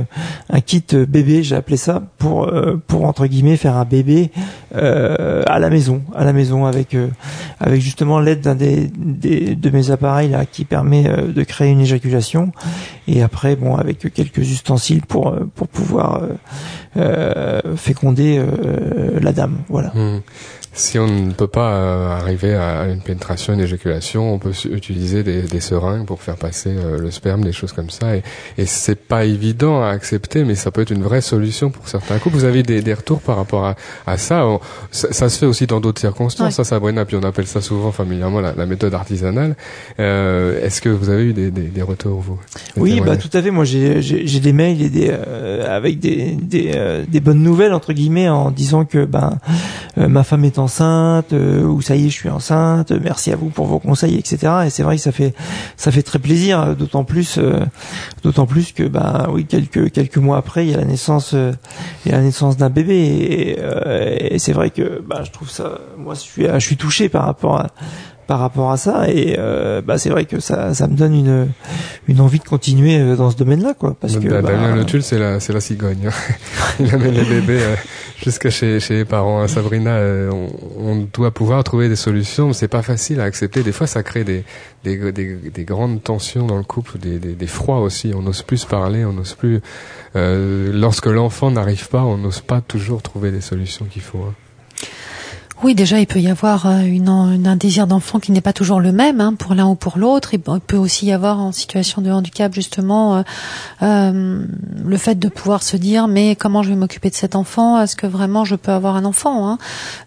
[0.52, 4.30] un kit euh, bébé, j'ai appelé ça pour, euh, pour entre guillemets faire un bébé
[4.76, 7.08] euh, à la maison, à la maison avec, euh,
[7.60, 11.82] avec justement l'aide d'un des, des, de mes appareils là qui permet de créer une
[11.82, 12.52] éjaculation.
[13.08, 16.22] Et après, bon, avec quelques ustensiles pour, pour pouvoir
[17.76, 19.58] féconder euh, la dame.
[19.70, 19.90] Voilà.
[19.90, 20.20] Hmm.
[20.78, 25.24] Si on ne peut pas euh, arriver à une pénétration, une éjaculation, on peut utiliser
[25.24, 28.18] des, des seringues pour faire passer euh, le sperme, des choses comme ça.
[28.18, 28.24] Et,
[28.58, 32.18] et c'est pas évident à accepter, mais ça peut être une vraie solution pour certains
[32.20, 32.36] couples.
[32.36, 34.60] Vous avez des, des retours par rapport à, à ça, On-
[34.92, 36.48] ça ça se fait aussi dans d'autres circonstances.
[36.48, 36.52] Ouais.
[36.52, 39.56] Ça, Sabrina, puis on appelle ça souvent familièrement la, la méthode artisanale.
[40.02, 42.38] Euh, Est-ce que vous avez eu des, des, des retours vous?
[42.76, 43.50] Des Oui, bah tout à fait.
[43.50, 47.42] Moi, j'ai j'ai j'ai des mails et des euh, avec des des, euh, des bonnes
[47.44, 49.40] nouvelles entre guillemets en disant que ben
[49.98, 52.92] euh, ma femme est enceinte euh, ou ça y est, je suis enceinte.
[52.92, 54.38] Merci à vous pour vos conseils, etc.
[54.66, 55.34] Et c'est vrai que ça fait
[55.78, 57.64] ça fait très plaisir, d'autant plus euh,
[58.24, 61.54] d'autant plus que ben oui quelques quelques mois après, il y a la naissance euh,
[62.06, 65.50] il y a la naissance d'un bébé et, et c'est vrai que ben je trouve
[65.50, 67.68] ça moi je suis je suis touché par rapport à
[68.28, 71.48] par rapport à ça et euh, bah c'est vrai que ça ça me donne une
[72.08, 75.04] une envie de continuer euh, dans ce domaine-là quoi parce que Da- bah, Damien Tulle,
[75.04, 76.10] c'est la, c'est la cigogne.
[76.80, 77.76] Il amène les bébés euh,
[78.24, 79.42] jusqu'à chez, chez les parents.
[79.42, 79.48] hein.
[79.48, 83.64] Sabrina, euh, on, on doit pouvoir trouver des solutions, mais c'est pas facile à accepter.
[83.64, 84.44] Des fois, ça crée des,
[84.84, 88.12] des, des, des grandes tensions dans le couple, des, des, des froids aussi.
[88.16, 89.62] On n'ose plus se parler, on n'ose plus.
[90.16, 94.20] euh, lorsque l'enfant n'arrive pas, on n'ose pas toujours trouver les solutions qu'il faut.
[94.28, 94.34] hein.
[95.66, 98.92] Oui, déjà, il peut y avoir euh, un désir d'enfant qui n'est pas toujours le
[98.92, 100.36] même hein, pour l'un ou pour l'autre.
[100.36, 103.22] Il peut- aussi y avoir en situation de handicap justement euh,
[103.82, 104.46] euh,
[104.86, 107.82] le fait de pouvoir se dire mais comment je vais m'occuper de cet enfant?
[107.82, 109.58] Est-ce que vraiment je peux avoir un enfant hein?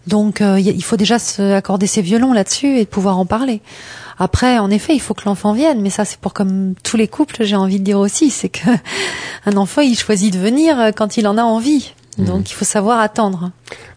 [0.07, 3.61] Donc il faut déjà se accorder ses violons là-dessus et pouvoir en parler.
[4.17, 7.09] Après, en effet, il faut que l'enfant vienne, mais ça c'est pour comme tous les
[7.09, 8.69] couples, j'ai envie de dire aussi, c'est que
[9.45, 11.91] un enfant il choisit de venir quand il en a envie.
[12.19, 13.51] Donc il faut savoir attendre.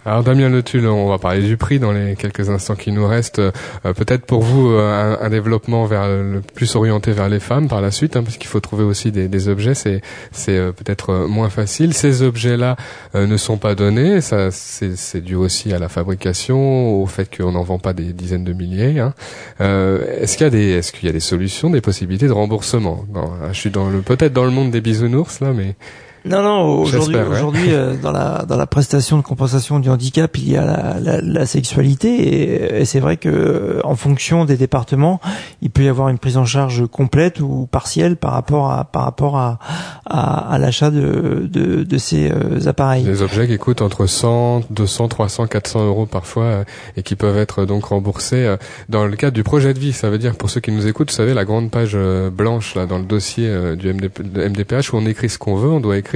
[0.05, 3.07] Alors Damien Le Tulle, on va parler du prix dans les quelques instants qui nous
[3.07, 3.39] restent.
[3.39, 7.69] Euh, Peut-être pour vous euh, un, un développement vers le plus orienté vers les femmes
[7.69, 9.75] par la suite, hein, parce qu'il faut trouver aussi des, des objets.
[9.75, 10.01] C'est
[10.33, 11.95] c'est euh, peut-être euh, moins facile.
[11.95, 12.77] Ces objets-là
[13.15, 14.21] euh, ne sont pas donnés.
[14.21, 18.45] Ça c'est dû aussi à la fabrication, au fait qu'on n'en vend pas des dizaines
[18.45, 18.99] de milliers.
[18.99, 19.15] Hein.
[19.61, 22.33] Euh, est-ce qu'il y a des est-ce qu'il y a des solutions, des possibilités de
[22.33, 23.05] remboursement?
[23.53, 25.77] Je suis dans le peut-être dans le monde des bisounours là, mais
[26.25, 30.51] non non aujourd'hui aujourd'hui euh, dans la dans la prestation de compensation du handicap il
[30.51, 34.57] y a la, la, la sexualité et, et c'est vrai que euh, en fonction des
[34.57, 35.21] départements
[35.63, 39.05] il peut y avoir une prise en charge complète ou partielle par rapport à par
[39.05, 39.59] rapport à
[40.07, 44.63] à, à l'achat de, de de ces euh, appareils Des objets qui coûtent entre 100,
[44.71, 46.65] 200, 300, 400 euros parfois euh,
[46.97, 48.57] et qui peuvent être donc remboursés euh,
[48.89, 49.93] dans le cadre du projet de vie.
[49.93, 52.75] Ça veut dire pour ceux qui nous écoutent, vous savez la grande page euh, blanche
[52.75, 55.81] là dans le dossier euh, du MDP, MDPH où on écrit ce qu'on veut, on
[55.81, 56.12] doit écrire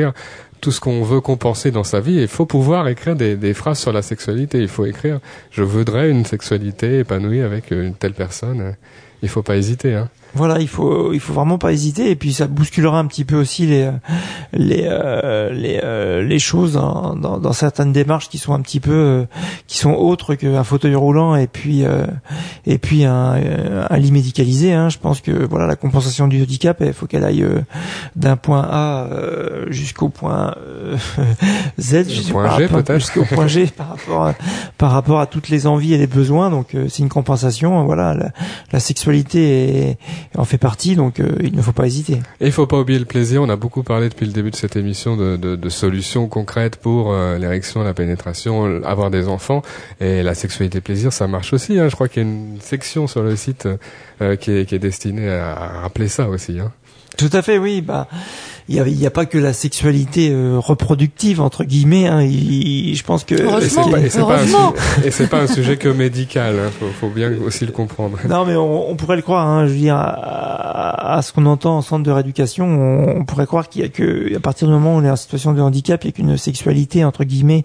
[0.61, 2.17] tout ce qu'on veut compenser dans sa vie.
[2.17, 4.59] Il faut pouvoir écrire des, phrases sur la sexualité.
[4.59, 8.75] Il faut écrire je voudrais une sexualité épanouie avec une telle personne.
[9.23, 9.95] Il faut pas hésiter.
[9.95, 10.09] Hein.
[10.37, 13.37] Voilà, il faut il faut vraiment pas hésiter et puis ça bousculera un petit peu
[13.37, 13.91] aussi les
[14.53, 18.79] les euh, les euh, les choses dans, dans, dans certaines démarches qui sont un petit
[18.79, 19.25] peu euh,
[19.67, 21.85] qui sont autres qu'un fauteuil roulant et puis
[22.67, 23.41] et puis un,
[23.89, 24.75] un lit médicalisé.
[24.75, 24.91] Hein.
[24.91, 27.47] Je pense que voilà la compensation du handicap, il faut qu'elle aille
[28.15, 29.09] d'un point A
[29.69, 30.55] jusqu'au point
[31.81, 34.35] Z, point G, jusqu'au point G par rapport à,
[34.77, 36.51] par rapport à toutes les envies et les besoins.
[36.51, 37.85] Donc c'est une compensation.
[37.87, 38.31] Voilà, la,
[38.73, 39.99] la sexualité est,
[40.37, 42.15] en fait partie, donc euh, il ne faut pas hésiter.
[42.41, 43.43] Et il faut pas oublier le plaisir.
[43.43, 46.77] On a beaucoup parlé depuis le début de cette émission de, de, de solutions concrètes
[46.77, 49.63] pour euh, l'érection, la pénétration, avoir des enfants
[50.01, 51.79] et la sexualité plaisir, ça marche aussi.
[51.79, 51.89] Hein.
[51.89, 53.69] Je crois qu'il y a une section sur le site
[54.21, 56.59] euh, qui, est, qui est destinée à, à rappeler ça aussi.
[56.59, 56.73] Hein.
[57.17, 57.81] Tout à fait, oui.
[57.81, 58.09] Bah,
[58.69, 62.07] il y a, y a pas que la sexualité euh, reproductive entre guillemets.
[62.09, 62.23] Hein.
[62.23, 62.53] Il-
[62.91, 63.91] il- je pense que Et c'est Heureusement.
[63.91, 66.57] pas, et c'est pas, un pas sujet que médical.
[66.59, 66.71] Hein.
[66.79, 68.19] Faut, faut bien aussi le comprendre.
[68.29, 69.47] Non, mais on, on pourrait le croire.
[69.47, 73.47] Hein, je veux dire, à, à, ce qu'on entend en centre de rééducation, on, pourrait
[73.47, 75.61] croire qu'il y a que, à partir du moment où on est en situation de
[75.61, 77.65] handicap, il y a qu'une sexualité entre guillemets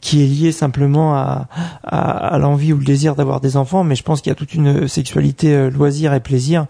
[0.00, 1.48] qui est liée simplement à,
[1.84, 3.84] à, l'envie ou le désir d'avoir des enfants.
[3.84, 6.66] Mais je pense qu'il y a toute une sexualité euh, loisir et plaisir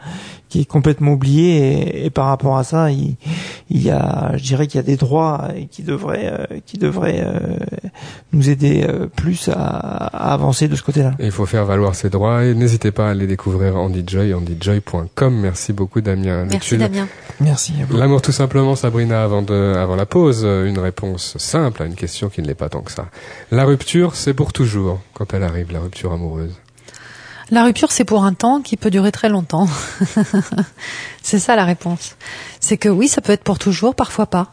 [0.51, 3.15] qui est complètement oublié et, par rapport à ça, il,
[3.71, 7.23] il, y a, je dirais qu'il y a des droits qui devraient, euh, qui devraient
[7.25, 7.57] euh,
[8.33, 11.13] nous aider euh, plus à, à, avancer de ce côté-là.
[11.21, 15.41] Il faut faire valoir ces droits et n'hésitez pas à aller découvrir Andy Joy, andyjoy.com.
[15.41, 16.45] Merci beaucoup Damien.
[16.47, 17.07] Merci Damien.
[17.41, 17.73] Merci.
[17.93, 22.29] L'amour tout simplement, Sabrina, avant de, avant la pause, une réponse simple à une question
[22.29, 23.07] qui ne l'est pas tant que ça.
[23.53, 26.59] La rupture, c'est pour toujours quand elle arrive, la rupture amoureuse.
[27.51, 29.69] La rupture, c'est pour un temps qui peut durer très longtemps.
[31.23, 32.17] c'est ça la réponse.
[32.61, 34.53] C'est que oui, ça peut être pour toujours, parfois pas.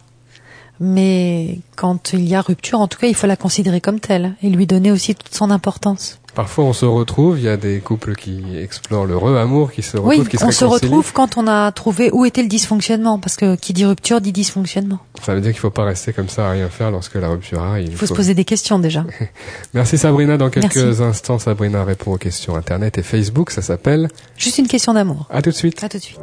[0.80, 4.36] Mais quand il y a rupture, en tout cas, il faut la considérer comme telle
[4.42, 6.20] et lui donner aussi toute son importance.
[6.38, 7.40] Parfois, on se retrouve.
[7.40, 10.46] Il y a des couples qui explorent le re-amour, qui se retrouvent, oui, qui se
[10.46, 13.86] on se retrouve quand on a trouvé où était le dysfonctionnement, parce que qui dit
[13.86, 15.00] rupture dit dysfonctionnement.
[15.24, 17.30] Ça veut dire qu'il ne faut pas rester comme ça à rien faire lorsque la
[17.30, 17.88] rupture arrive.
[17.90, 19.04] Il faut, se poser des questions déjà.
[19.74, 20.38] Merci Sabrina.
[20.38, 23.50] Dans quelques instants, Sabrina répond aux questions Internet et Facebook.
[23.50, 25.26] Ça s'appelle Juste une question d'amour.
[25.32, 25.84] À tout de suite.
[25.84, 26.20] À tout de suite.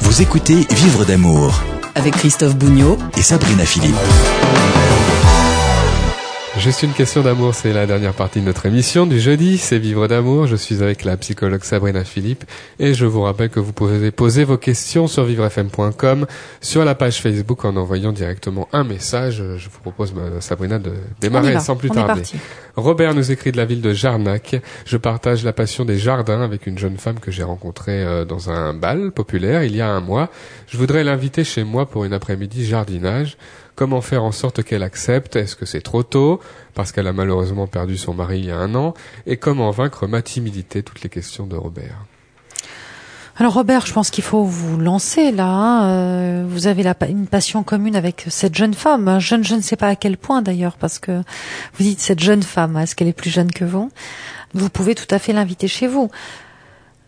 [0.00, 1.52] Vous écoutez Vivre d'amour
[1.94, 3.94] avec Christophe Bougnot et Sabrina Philippe.
[6.58, 10.08] Juste une question d'amour, c'est la dernière partie de notre émission du jeudi, c'est Vivre
[10.08, 10.46] d'amour.
[10.46, 12.44] Je suis avec la psychologue Sabrina Philippe
[12.80, 16.26] et je vous rappelle que vous pouvez poser vos questions sur vivrefm.com,
[16.62, 19.42] sur la page Facebook en envoyant directement un message.
[19.56, 22.22] Je vous propose, bah, Sabrina, de démarrer sans plus tarder.
[22.74, 24.56] Robert nous écrit de la ville de Jarnac.
[24.86, 28.50] Je partage la passion des jardins avec une jeune femme que j'ai rencontrée euh, dans
[28.50, 30.30] un bal populaire il y a un mois.
[30.66, 33.36] Je voudrais l'inviter chez moi pour une après-midi jardinage.
[33.76, 35.36] Comment faire en sorte qu'elle accepte?
[35.36, 36.40] Est-ce que c'est trop tôt?
[36.72, 38.94] Parce qu'elle a malheureusement perdu son mari il y a un an.
[39.26, 40.82] Et comment vaincre ma timidité?
[40.82, 42.06] Toutes les questions de Robert.
[43.36, 45.46] Alors Robert, je pense qu'il faut vous lancer là.
[45.46, 45.88] Hein.
[45.88, 49.20] Euh, vous avez une passion commune avec cette jeune femme.
[49.20, 51.18] Jeune, je ne sais pas à quel point d'ailleurs, parce que
[51.74, 53.90] vous dites cette jeune femme, est-ce qu'elle est plus jeune que vous?
[54.54, 56.10] Vous pouvez tout à fait l'inviter chez vous.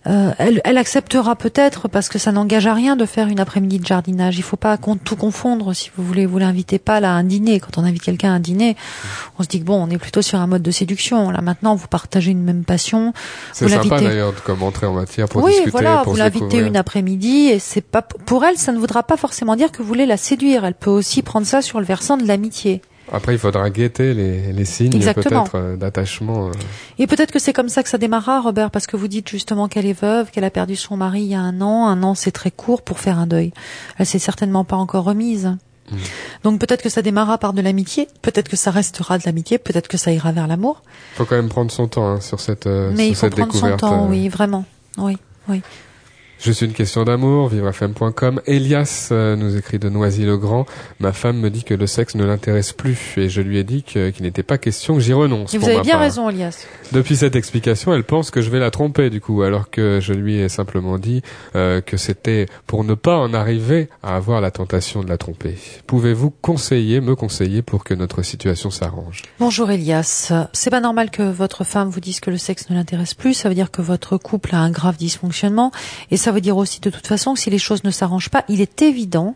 [0.09, 3.79] Euh, elle, elle, acceptera peut-être parce que ça n'engage à rien de faire une après-midi
[3.79, 4.39] de jardinage.
[4.39, 5.75] Il faut pas tout confondre.
[5.75, 7.61] Si vous voulez, vous l'invitez pas là à un dîner.
[7.61, 8.77] Quand on invite quelqu'un à un dîner,
[9.39, 11.31] on se dit que bon, on est plutôt sur un mode de séduction.
[11.31, 13.13] Là maintenant, vous partagez une même passion.
[13.53, 15.71] C'est sympa d'ailleurs de comme entrer en matière pour oui, discuter.
[15.71, 19.17] voilà, pour vous l'invitez une après-midi et c'est pas pour elle, ça ne voudra pas
[19.17, 20.65] forcément dire que vous voulez la séduire.
[20.65, 22.81] Elle peut aussi prendre ça sur le versant de l'amitié.
[23.13, 26.49] Après, il faudra guetter les, les signes peut-être euh, d'attachement.
[26.49, 26.53] Euh.
[26.99, 29.69] Et peut-être que c'est comme ça que ça démarra, Robert, parce que vous dites justement
[29.69, 31.89] qu'elle est veuve, qu'elle a perdu son mari il y a un an.
[31.89, 33.53] Un an, c'est très court pour faire un deuil.
[33.99, 35.57] Elle s'est certainement pas encore remise.
[35.91, 35.97] Hmm.
[36.45, 39.89] Donc peut-être que ça démarra par de l'amitié, peut-être que ça restera de l'amitié, peut-être
[39.89, 40.83] que ça ira vers l'amour.
[41.15, 43.55] Il faut quand même prendre son temps hein, sur cette euh, Mais il faut prendre
[43.55, 44.67] son temps, oui, vraiment.
[44.99, 45.17] Oui,
[45.49, 45.63] oui.
[46.41, 48.41] Juste une question d'amour, vivrefm.com.
[48.47, 50.67] Elias euh, nous écrit de Noisy-le-Grand.
[51.01, 53.83] Ma femme me dit que le sexe ne l'intéresse plus et je lui ai dit
[53.83, 55.53] qu'il n'était pas question que j'y renonce.
[55.53, 56.65] Et vous avez bien raison, Elias.
[56.93, 60.13] Depuis cette explication, elle pense que je vais la tromper du coup, alors que je
[60.13, 61.23] lui ai simplement dit
[61.57, 65.57] euh, que c'était pour ne pas en arriver à avoir la tentation de la tromper.
[65.89, 69.23] Pouvez-vous conseiller, me conseiller pour que notre situation s'arrange?
[69.41, 70.33] Bonjour Elias.
[70.53, 73.35] C'est pas normal que votre femme vous dise que le sexe ne l'intéresse plus.
[73.35, 75.73] Ça veut dire que votre couple a un grave dysfonctionnement
[76.13, 78.45] et ça veut dire aussi de toute façon que si les choses ne s'arrangent pas,
[78.49, 79.35] il est évident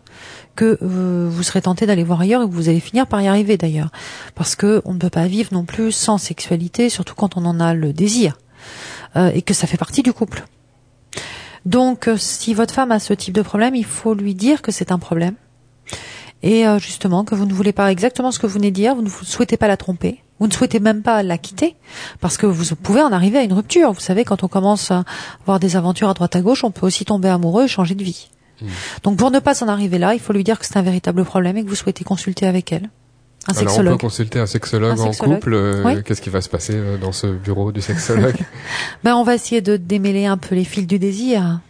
[0.56, 3.28] que euh, vous serez tenté d'aller voir ailleurs et que vous allez finir par y
[3.28, 3.90] arriver d'ailleurs.
[4.34, 7.60] Parce que on ne peut pas vivre non plus sans sexualité, surtout quand on en
[7.60, 8.38] a le désir.
[9.16, 10.44] Euh, et que ça fait partie du couple.
[11.66, 14.72] Donc euh, si votre femme a ce type de problème, il faut lui dire que
[14.72, 15.34] c'est un problème.
[16.42, 19.02] Et justement que vous ne voulez pas exactement ce que vous venez de dire, vous
[19.02, 21.76] ne souhaitez pas la tromper, vous ne souhaitez même pas la quitter
[22.20, 23.92] parce que vous pouvez en arriver à une rupture.
[23.92, 25.04] Vous savez, quand on commence à
[25.42, 28.02] avoir des aventures à droite à gauche, on peut aussi tomber amoureux et changer de
[28.02, 28.28] vie.
[28.60, 28.66] Hmm.
[29.04, 31.24] Donc pour ne pas en arriver là, il faut lui dire que c'est un véritable
[31.24, 32.90] problème et que vous souhaitez consulter avec elle.
[33.48, 35.54] Un Alors on peut consulter un sexologue, en couple.
[35.54, 38.36] Euh, qu'est-ce qui va se passer euh, dans ce bureau du sexologue?
[39.04, 41.60] Ben on va essayer de démêler un peu les fils du désir.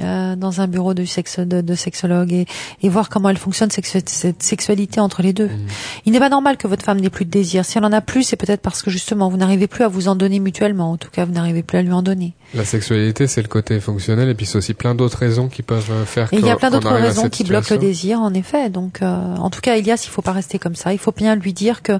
[0.00, 2.46] Euh, dans un bureau de, sexe, de, sexologue et,
[2.82, 5.46] et, voir comment elle fonctionne cette sexualité entre les deux.
[5.46, 5.66] Mmh.
[6.04, 7.64] Il n'est pas normal que votre femme n'ait plus de désir.
[7.64, 10.08] Si elle en a plus, c'est peut-être parce que justement vous n'arrivez plus à vous
[10.08, 10.92] en donner mutuellement.
[10.92, 12.34] En tout cas, vous n'arrivez plus à lui en donner.
[12.54, 15.90] La sexualité, c'est le côté fonctionnel et puis c'est aussi plein d'autres raisons qui peuvent
[15.90, 16.28] euh, faire.
[16.32, 18.68] Et il y a plein d'autres raisons qui bloquent le désir, en effet.
[18.68, 20.92] Donc, euh, en tout cas, Elias, il faut pas rester comme ça.
[20.92, 21.98] Il faut bien lui dire que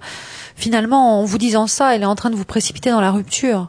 [0.56, 3.68] finalement, en vous disant ça, elle est en train de vous précipiter dans la rupture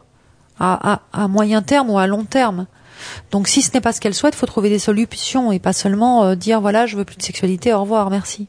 [0.58, 2.66] à, à, à moyen terme ou à long terme.
[3.30, 5.72] Donc si ce n'est pas ce qu'elle souhaite, il faut trouver des solutions et pas
[5.72, 8.48] seulement euh, dire voilà, je veux plus de sexualité, au revoir, merci.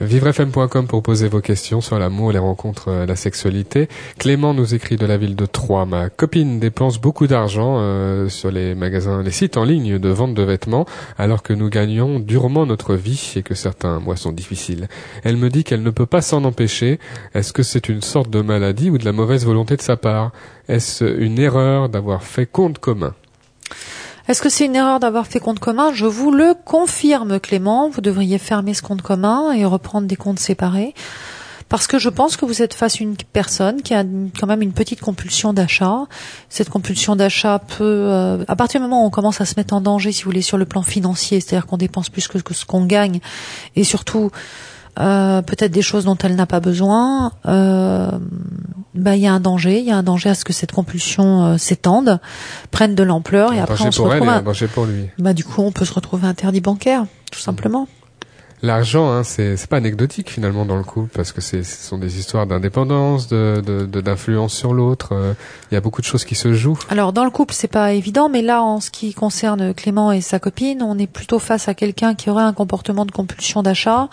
[0.00, 3.86] Vivrefm.com pour poser vos questions sur l'amour, les rencontres, euh, la sexualité.
[4.18, 5.84] Clément nous écrit de la ville de Troyes.
[5.84, 10.32] Ma copine dépense beaucoup d'argent euh, sur les magasins, les sites en ligne de vente
[10.32, 10.86] de vêtements,
[11.18, 14.88] alors que nous gagnons durement notre vie et que certains mois sont difficiles.
[15.22, 16.98] Elle me dit qu'elle ne peut pas s'en empêcher.
[17.34, 20.32] Est-ce que c'est une sorte de maladie ou de la mauvaise volonté de sa part?
[20.66, 23.12] Est-ce une erreur d'avoir fait compte commun?
[24.30, 25.90] Est-ce que c'est une erreur d'avoir fait compte commun?
[25.92, 27.90] Je vous le confirme, Clément.
[27.90, 30.94] Vous devriez fermer ce compte commun et reprendre des comptes séparés.
[31.68, 34.04] Parce que je pense que vous êtes face à une personne qui a
[34.38, 36.04] quand même une petite compulsion d'achat.
[36.48, 39.74] Cette compulsion d'achat peut, euh, à partir du moment où on commence à se mettre
[39.74, 42.64] en danger, si vous voulez, sur le plan financier, c'est-à-dire qu'on dépense plus que, ce
[42.64, 43.18] qu'on gagne,
[43.74, 44.30] et surtout
[44.98, 48.10] euh, peut-être des choses dont elle n'a pas besoin, euh,
[48.94, 50.72] bah, il y a un danger, il y a un danger à ce que cette
[50.72, 52.20] compulsion euh, s'étende,
[52.70, 54.28] prenne de l'ampleur et après on se retrouve.
[54.28, 54.42] un
[54.74, 55.08] pour lui.
[55.18, 57.86] Bah du coup on peut se retrouver interdit bancaire, tout simplement.
[58.62, 62.46] L'argent, hein, c'est pas anecdotique finalement dans le couple parce que ce sont des histoires
[62.46, 65.12] d'indépendance, de d'influence sur l'autre.
[65.12, 65.32] Euh,
[65.70, 66.78] il y a beaucoup de choses qui se jouent.
[66.90, 70.20] Alors dans le couple, c'est pas évident, mais là, en ce qui concerne Clément et
[70.20, 74.10] sa copine, on est plutôt face à quelqu'un qui aurait un comportement de compulsion d'achat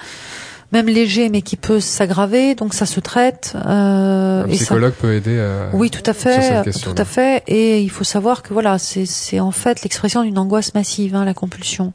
[0.71, 2.56] même léger, mais qui peut s'aggraver.
[2.56, 3.53] Donc ça se traite.
[3.56, 5.39] Euh, un psychologue peut aider.
[5.39, 7.43] À, oui, tout à fait, tout à fait.
[7.47, 11.34] Et il faut savoir que voilà, c'est en fait l'expression d'une angoisse massive, hein, la
[11.34, 11.93] compulsion.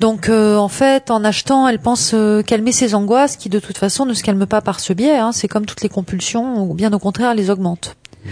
[0.00, 3.78] Donc euh, en fait, en achetant, elle pense euh, calmer ses angoisses, qui de toute
[3.78, 5.18] façon ne se calment pas par ce biais.
[5.18, 5.32] Hein.
[5.32, 7.96] C'est comme toutes les compulsions, ou bien au contraire, les augmentent.
[8.24, 8.30] Mmh.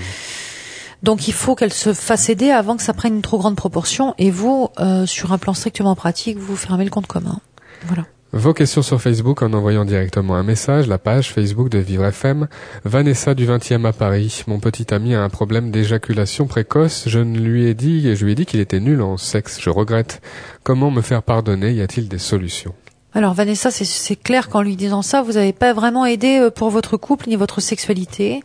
[1.03, 4.15] Donc il faut qu'elle se fasse aider avant que ça prenne une trop grande proportion.
[4.19, 7.41] Et vous, euh, sur un plan strictement pratique, vous fermez le compte commun.
[7.87, 8.05] Voilà.
[8.33, 12.49] Vos questions sur Facebook en envoyant directement un message, la page Facebook de Vivre FM.
[12.85, 14.43] Vanessa du 20e à Paris.
[14.49, 17.05] Mon petit ami a un problème d'éjaculation précoce.
[17.07, 19.59] Je ne lui ai dit, je lui ai dit qu'il était nul en sexe.
[19.61, 20.21] Je regrette.
[20.65, 21.73] Comment me faire pardonner?
[21.73, 22.75] Y a-t-il des solutions?
[23.15, 26.71] Alors Vanessa, c'est clair qu'en lui disant ça, vous n'avez pas vraiment aidé euh, pour
[26.71, 28.43] votre couple ni votre sexualité.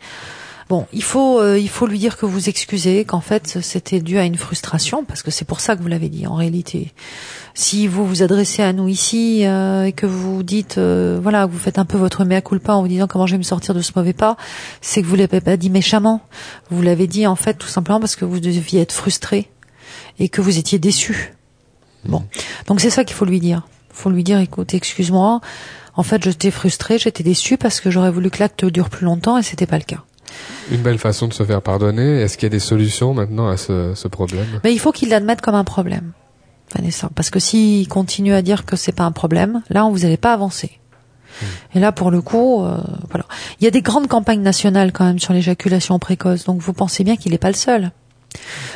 [0.68, 4.16] Bon, il faut euh, il faut lui dire que vous excusez, qu'en fait c'était dû
[4.16, 6.92] à une frustration, parce que c'est pour ça que vous l'avez dit en réalité.
[7.54, 11.58] Si vous vous adressez à nous ici euh, et que vous dites euh, voilà, vous
[11.58, 13.82] faites un peu votre mea culpa en vous disant comment je vais me sortir de
[13.82, 14.36] ce mauvais pas,
[14.80, 16.22] c'est que vous l'avez pas dit méchamment.
[16.70, 19.50] Vous l'avez dit en fait tout simplement parce que vous deviez être frustré
[20.18, 21.34] et que vous étiez déçu.
[22.04, 22.24] Bon,
[22.66, 23.66] donc c'est ça qu'il faut lui dire.
[23.90, 25.40] Il faut lui dire écoute, excuse-moi.
[25.94, 29.36] En fait, j'étais frustré, j'étais déçu parce que j'aurais voulu que l'acte dure plus longtemps
[29.36, 30.02] et c'était pas le cas.
[30.70, 32.22] Une belle façon de se faire pardonner.
[32.22, 34.46] Est-ce qu'il y a des solutions maintenant à ce, ce problème?
[34.64, 36.12] Mais il faut qu'il l'admette comme un problème,
[36.74, 37.10] Vanessa.
[37.14, 40.32] Parce que s'il continue à dire que c'est pas un problème, là, vous n'allez pas
[40.32, 40.78] avancer.
[41.40, 41.46] Hmm.
[41.76, 42.78] Et là, pour le coup, euh,
[43.10, 43.26] voilà.
[43.60, 47.04] Il y a des grandes campagnes nationales quand même sur l'éjaculation précoce, donc vous pensez
[47.04, 47.92] bien qu'il n'est pas le seul.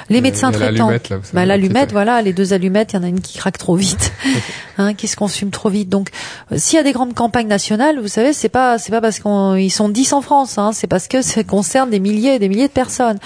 [0.09, 0.93] Les médecins traitants,
[1.33, 4.13] bah, l'allumette, voilà, les deux allumettes, il y en a une qui craque trop vite,
[4.79, 5.89] hein, qui se consume trop vite.
[5.89, 6.11] Donc,
[6.53, 9.19] euh, s'il y a des grandes campagnes nationales, vous savez, c'est pas, c'est pas parce
[9.19, 12.49] qu'ils sont 10 en France, hein, c'est parce que ça concerne des milliers et des
[12.49, 13.19] milliers de personnes.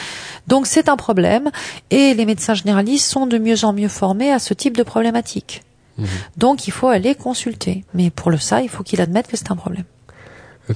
[0.47, 1.51] Donc, c'est un problème,
[1.91, 5.63] et les médecins généralistes sont de mieux en mieux formés à ce type de problématique.
[5.99, 6.05] Mmh.
[6.39, 7.85] Donc, il faut aller consulter.
[7.93, 9.85] Mais pour le ça, il faut qu'il admette que c'est un problème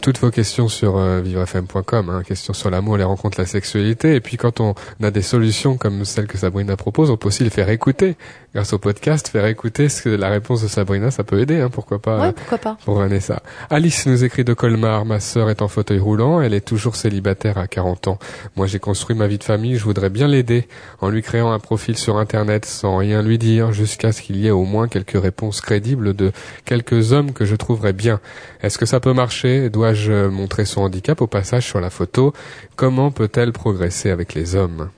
[0.00, 4.14] toutes vos questions sur euh, vivrefm.com, hein, questions sur l'amour, les rencontres, la sexualité.
[4.14, 7.44] Et puis quand on a des solutions comme celle que Sabrina propose, on peut aussi
[7.44, 8.16] les faire écouter
[8.54, 11.70] grâce au podcast, faire écouter ce que la réponse de Sabrina, ça peut aider, hein,
[11.70, 12.78] pourquoi pas ouais, pourquoi pas.
[12.84, 13.42] Pour Vanessa.
[13.68, 17.58] Alice nous écrit de Colmar, ma sœur est en fauteuil roulant, elle est toujours célibataire
[17.58, 18.18] à 40 ans.
[18.54, 20.68] Moi j'ai construit ma vie de famille, je voudrais bien l'aider
[21.00, 24.46] en lui créant un profil sur Internet sans rien lui dire, jusqu'à ce qu'il y
[24.46, 26.30] ait au moins quelques réponses crédibles de
[26.64, 28.20] quelques hommes que je trouverais bien.
[28.62, 29.68] Est-ce que ça peut marcher?
[29.84, 32.32] Dois-je montrer son handicap au passage sur la photo?
[32.74, 34.88] Comment peut-elle progresser avec les hommes?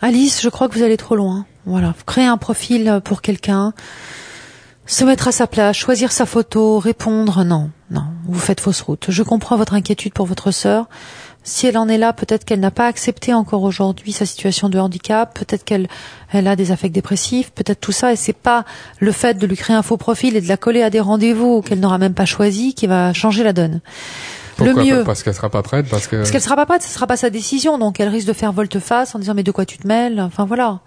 [0.00, 1.44] Alice, je crois que vous allez trop loin.
[1.66, 3.74] Voilà, créer un profil pour quelqu'un,
[4.86, 9.04] se mettre à sa place, choisir sa photo, répondre, non, non, vous faites fausse route.
[9.10, 10.88] Je comprends votre inquiétude pour votre sœur.
[11.44, 14.78] Si elle en est là, peut-être qu'elle n'a pas accepté encore aujourd'hui sa situation de
[14.78, 15.88] handicap, peut-être qu'elle
[16.32, 18.64] elle a des affects dépressifs, peut-être tout ça, et c'est pas
[18.98, 21.60] le fait de lui créer un faux profil et de la coller à des rendez-vous
[21.60, 23.80] qu'elle n'aura même pas choisi qui va changer la donne
[24.62, 25.04] le mieux.
[25.04, 26.16] Parce qu'elle sera pas prête, parce que.
[26.16, 28.52] Parce qu'elle sera pas prête, ce sera pas sa décision, donc elle risque de faire
[28.52, 30.80] volte-face en disant mais de quoi tu te mêles, enfin voilà.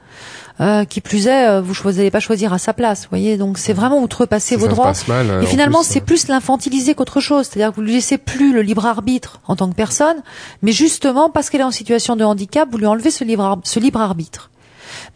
[0.60, 3.38] Euh, qui plus est, euh, vous n'allez pas choisir à sa place, vous voyez.
[3.38, 4.94] Donc c'est vraiment outrepasser vos droits.
[5.08, 7.46] Mal, et finalement, c'est plus l'infantiliser qu'autre chose.
[7.46, 10.18] C'est-à-dire que vous lui laissez plus le libre arbitre en tant que personne,
[10.64, 13.80] mais justement parce qu'elle est en situation de handicap, vous lui enlevez ce libre, ce
[13.80, 14.50] libre arbitre.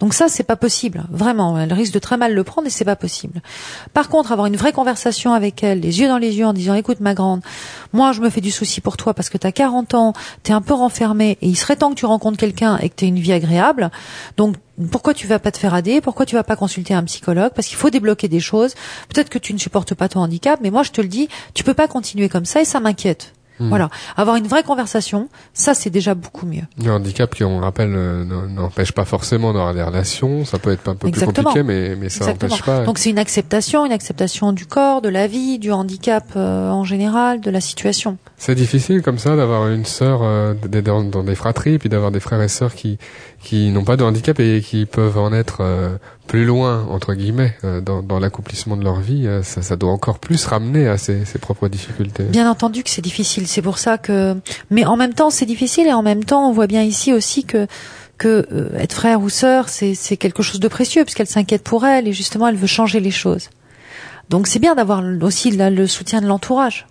[0.02, 1.04] Donc ça, c'est pas possible.
[1.12, 3.40] Vraiment, elle risque de très mal le prendre et c'est pas possible.
[3.94, 6.74] Par contre, avoir une vraie conversation avec elle, les yeux dans les yeux, en disant,
[6.74, 7.42] écoute, ma grande,
[7.94, 10.62] moi, je me fais du souci pour toi parce que t'as 40 ans, t'es un
[10.62, 13.32] peu renfermée et il serait temps que tu rencontres quelqu'un et que t'aies une vie
[13.32, 13.92] agréable.
[14.38, 14.56] Donc,
[14.90, 17.52] pourquoi tu vas pas te faire aider Pourquoi tu vas pas consulter un psychologue?
[17.54, 18.74] Parce qu'il faut débloquer des choses.
[19.08, 21.64] Peut-être que tu ne supportes pas ton handicap, mais moi, je te le dis, tu
[21.64, 23.34] peux pas continuer comme ça et ça m'inquiète.
[23.60, 23.70] Hmm.
[23.70, 26.64] Voilà, avoir une vraie conversation, ça c'est déjà beaucoup mieux.
[26.84, 30.46] Le handicap qui, on rappelle, euh, n'empêche pas forcément d'avoir des relations.
[30.46, 31.52] Ça peut être un peu Exactement.
[31.52, 32.84] plus compliqué, mais, mais ça n'empêche pas.
[32.86, 36.84] Donc c'est une acceptation, une acceptation du corps, de la vie, du handicap euh, en
[36.84, 38.18] général, de la situation.
[38.44, 42.20] C'est difficile comme ça d'avoir une sœur euh, dans, dans des fratries, puis d'avoir des
[42.20, 42.98] frères et sœurs qui
[43.44, 47.56] qui n'ont pas de handicap et qui peuvent en être euh, plus loin entre guillemets
[47.64, 49.28] euh, dans, dans l'accomplissement de leur vie.
[49.28, 52.24] euh, ça, ça doit encore plus ramener à ses, ses propres difficultés.
[52.24, 54.36] Bien entendu que c'est difficile, c'est pour ça que.
[54.72, 57.44] Mais en même temps, c'est difficile et en même temps, on voit bien ici aussi
[57.44, 57.68] que
[58.18, 61.86] que euh, être frère ou sœur, c'est c'est quelque chose de précieux puisqu'elle s'inquiète pour
[61.86, 63.52] elle et justement, elle veut changer les choses.
[64.30, 66.88] Donc c'est bien d'avoir aussi là, le soutien de l'entourage.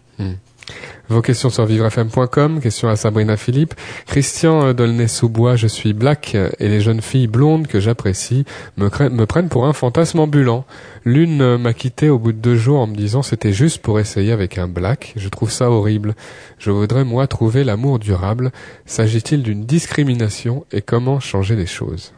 [1.08, 3.74] Vos questions sur vivrefm.com, questions à Sabrina Philippe.
[4.06, 8.44] Christian Dolnay-sous-Bois, je suis black et les jeunes filles blondes que j'apprécie
[8.76, 8.88] me,
[9.24, 10.64] prennent pour un fantasme ambulant.
[11.04, 14.32] L'une m'a quitté au bout de deux jours en me disant c'était juste pour essayer
[14.32, 15.12] avec un black.
[15.16, 16.14] Je trouve ça horrible.
[16.58, 18.52] Je voudrais moi trouver l'amour durable.
[18.86, 22.12] S'agit-il d'une discrimination et comment changer les choses?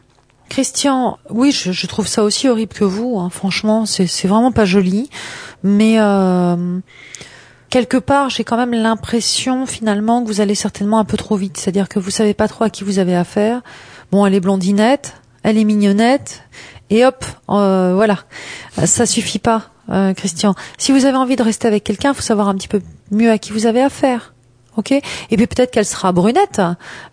[0.49, 3.17] Christian, oui, je, trouve ça aussi horrible que vous.
[3.19, 3.29] hein.
[3.31, 5.09] Franchement, c'est vraiment pas joli.
[5.63, 6.79] Mais euh,
[7.73, 11.57] quelque part, j'ai quand même l'impression finalement que vous allez certainement un peu trop vite.
[11.57, 13.61] C'est-à-dire que vous savez pas trop à qui vous avez affaire.
[14.11, 16.43] Bon, elle est blondinette, elle est mignonnette,
[16.91, 18.19] et hop, euh, voilà.
[18.85, 20.53] Ça suffit pas, euh, Christian.
[20.77, 23.31] Si vous avez envie de rester avec quelqu'un, il faut savoir un petit peu mieux
[23.31, 24.35] à qui vous avez affaire.
[24.77, 24.91] Ok?
[24.91, 25.01] Et
[25.35, 26.61] puis peut-être qu'elle sera brunette,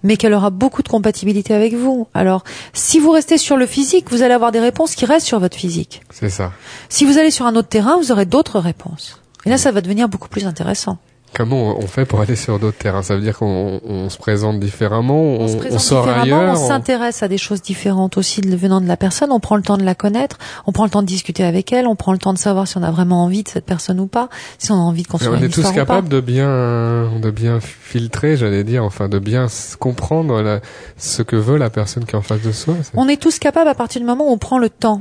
[0.02, 2.06] mais qu'elle aura beaucoup de compatibilité avec vous.
[2.12, 2.44] Alors,
[2.74, 5.56] si vous restez sur le physique, vous allez avoir des réponses qui restent sur votre
[5.56, 6.02] physique.
[6.10, 6.52] C'est ça.
[6.90, 9.19] Si vous allez sur un autre terrain, vous aurez d'autres réponses.
[9.46, 10.98] Et là, ça va devenir beaucoup plus intéressant.
[11.32, 13.02] Comment on fait pour aller sur d'autres terrains?
[13.04, 16.40] Ça veut dire qu'on on se présente différemment, on, On se on présente sort différemment,
[16.40, 16.58] ailleurs.
[16.60, 19.62] on on- s'intéresse à des choses différentes aussi venant de la personne, on prend le
[19.62, 22.18] temps de la connaître, on prend le temps de discuter avec elle, on prend le
[22.18, 24.28] temps de savoir si on a vraiment envie de cette personne ou pas,
[24.58, 25.80] si on a envie de construire on une est tous histoire ou pas.
[25.86, 29.46] capables de bien, de bien filtrer, j'allais dire, enfin, de bien
[29.78, 30.58] comprendre la-
[30.96, 32.74] ce que veut la personne qui est en face de soi.
[32.94, 35.00] On est tous capables à partir du moment où on prend le temps.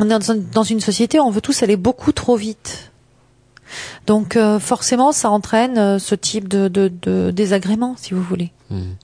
[0.00, 2.91] On est dans, un- dans une société, on veut tous aller beaucoup trop vite.
[4.06, 8.52] Donc euh, forcément, ça entraîne euh, ce type de, de, désagrément, si vous voulez.
[8.70, 8.96] Mhm.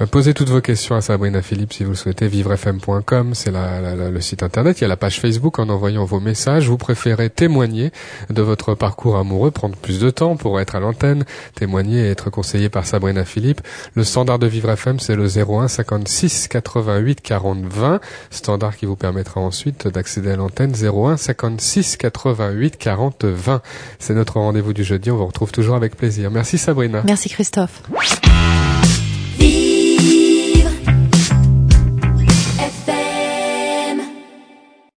[0.00, 2.28] Euh, Posez toutes vos questions à Sabrina Philippe si vous le souhaitez.
[2.28, 4.78] Vivrefm.com, c'est le site internet.
[4.78, 6.68] Il y a la page Facebook en envoyant vos messages.
[6.68, 7.92] Vous préférez témoigner
[8.30, 11.24] de votre parcours amoureux, prendre plus de temps pour être à l'antenne,
[11.54, 13.60] témoigner et être conseillé par Sabrina Philippe.
[13.94, 18.00] Le standard de Vivre FM, c'est le 01 56 88 40 20.
[18.30, 23.62] Standard qui vous permettra ensuite d'accéder à l'antenne 01 56 88 40 20.
[23.98, 25.10] C'est notre rendez-vous du jeudi.
[25.10, 26.30] On vous retrouve toujours avec plaisir.
[26.30, 27.02] Merci Sabrina.
[27.04, 27.82] Merci Christophe.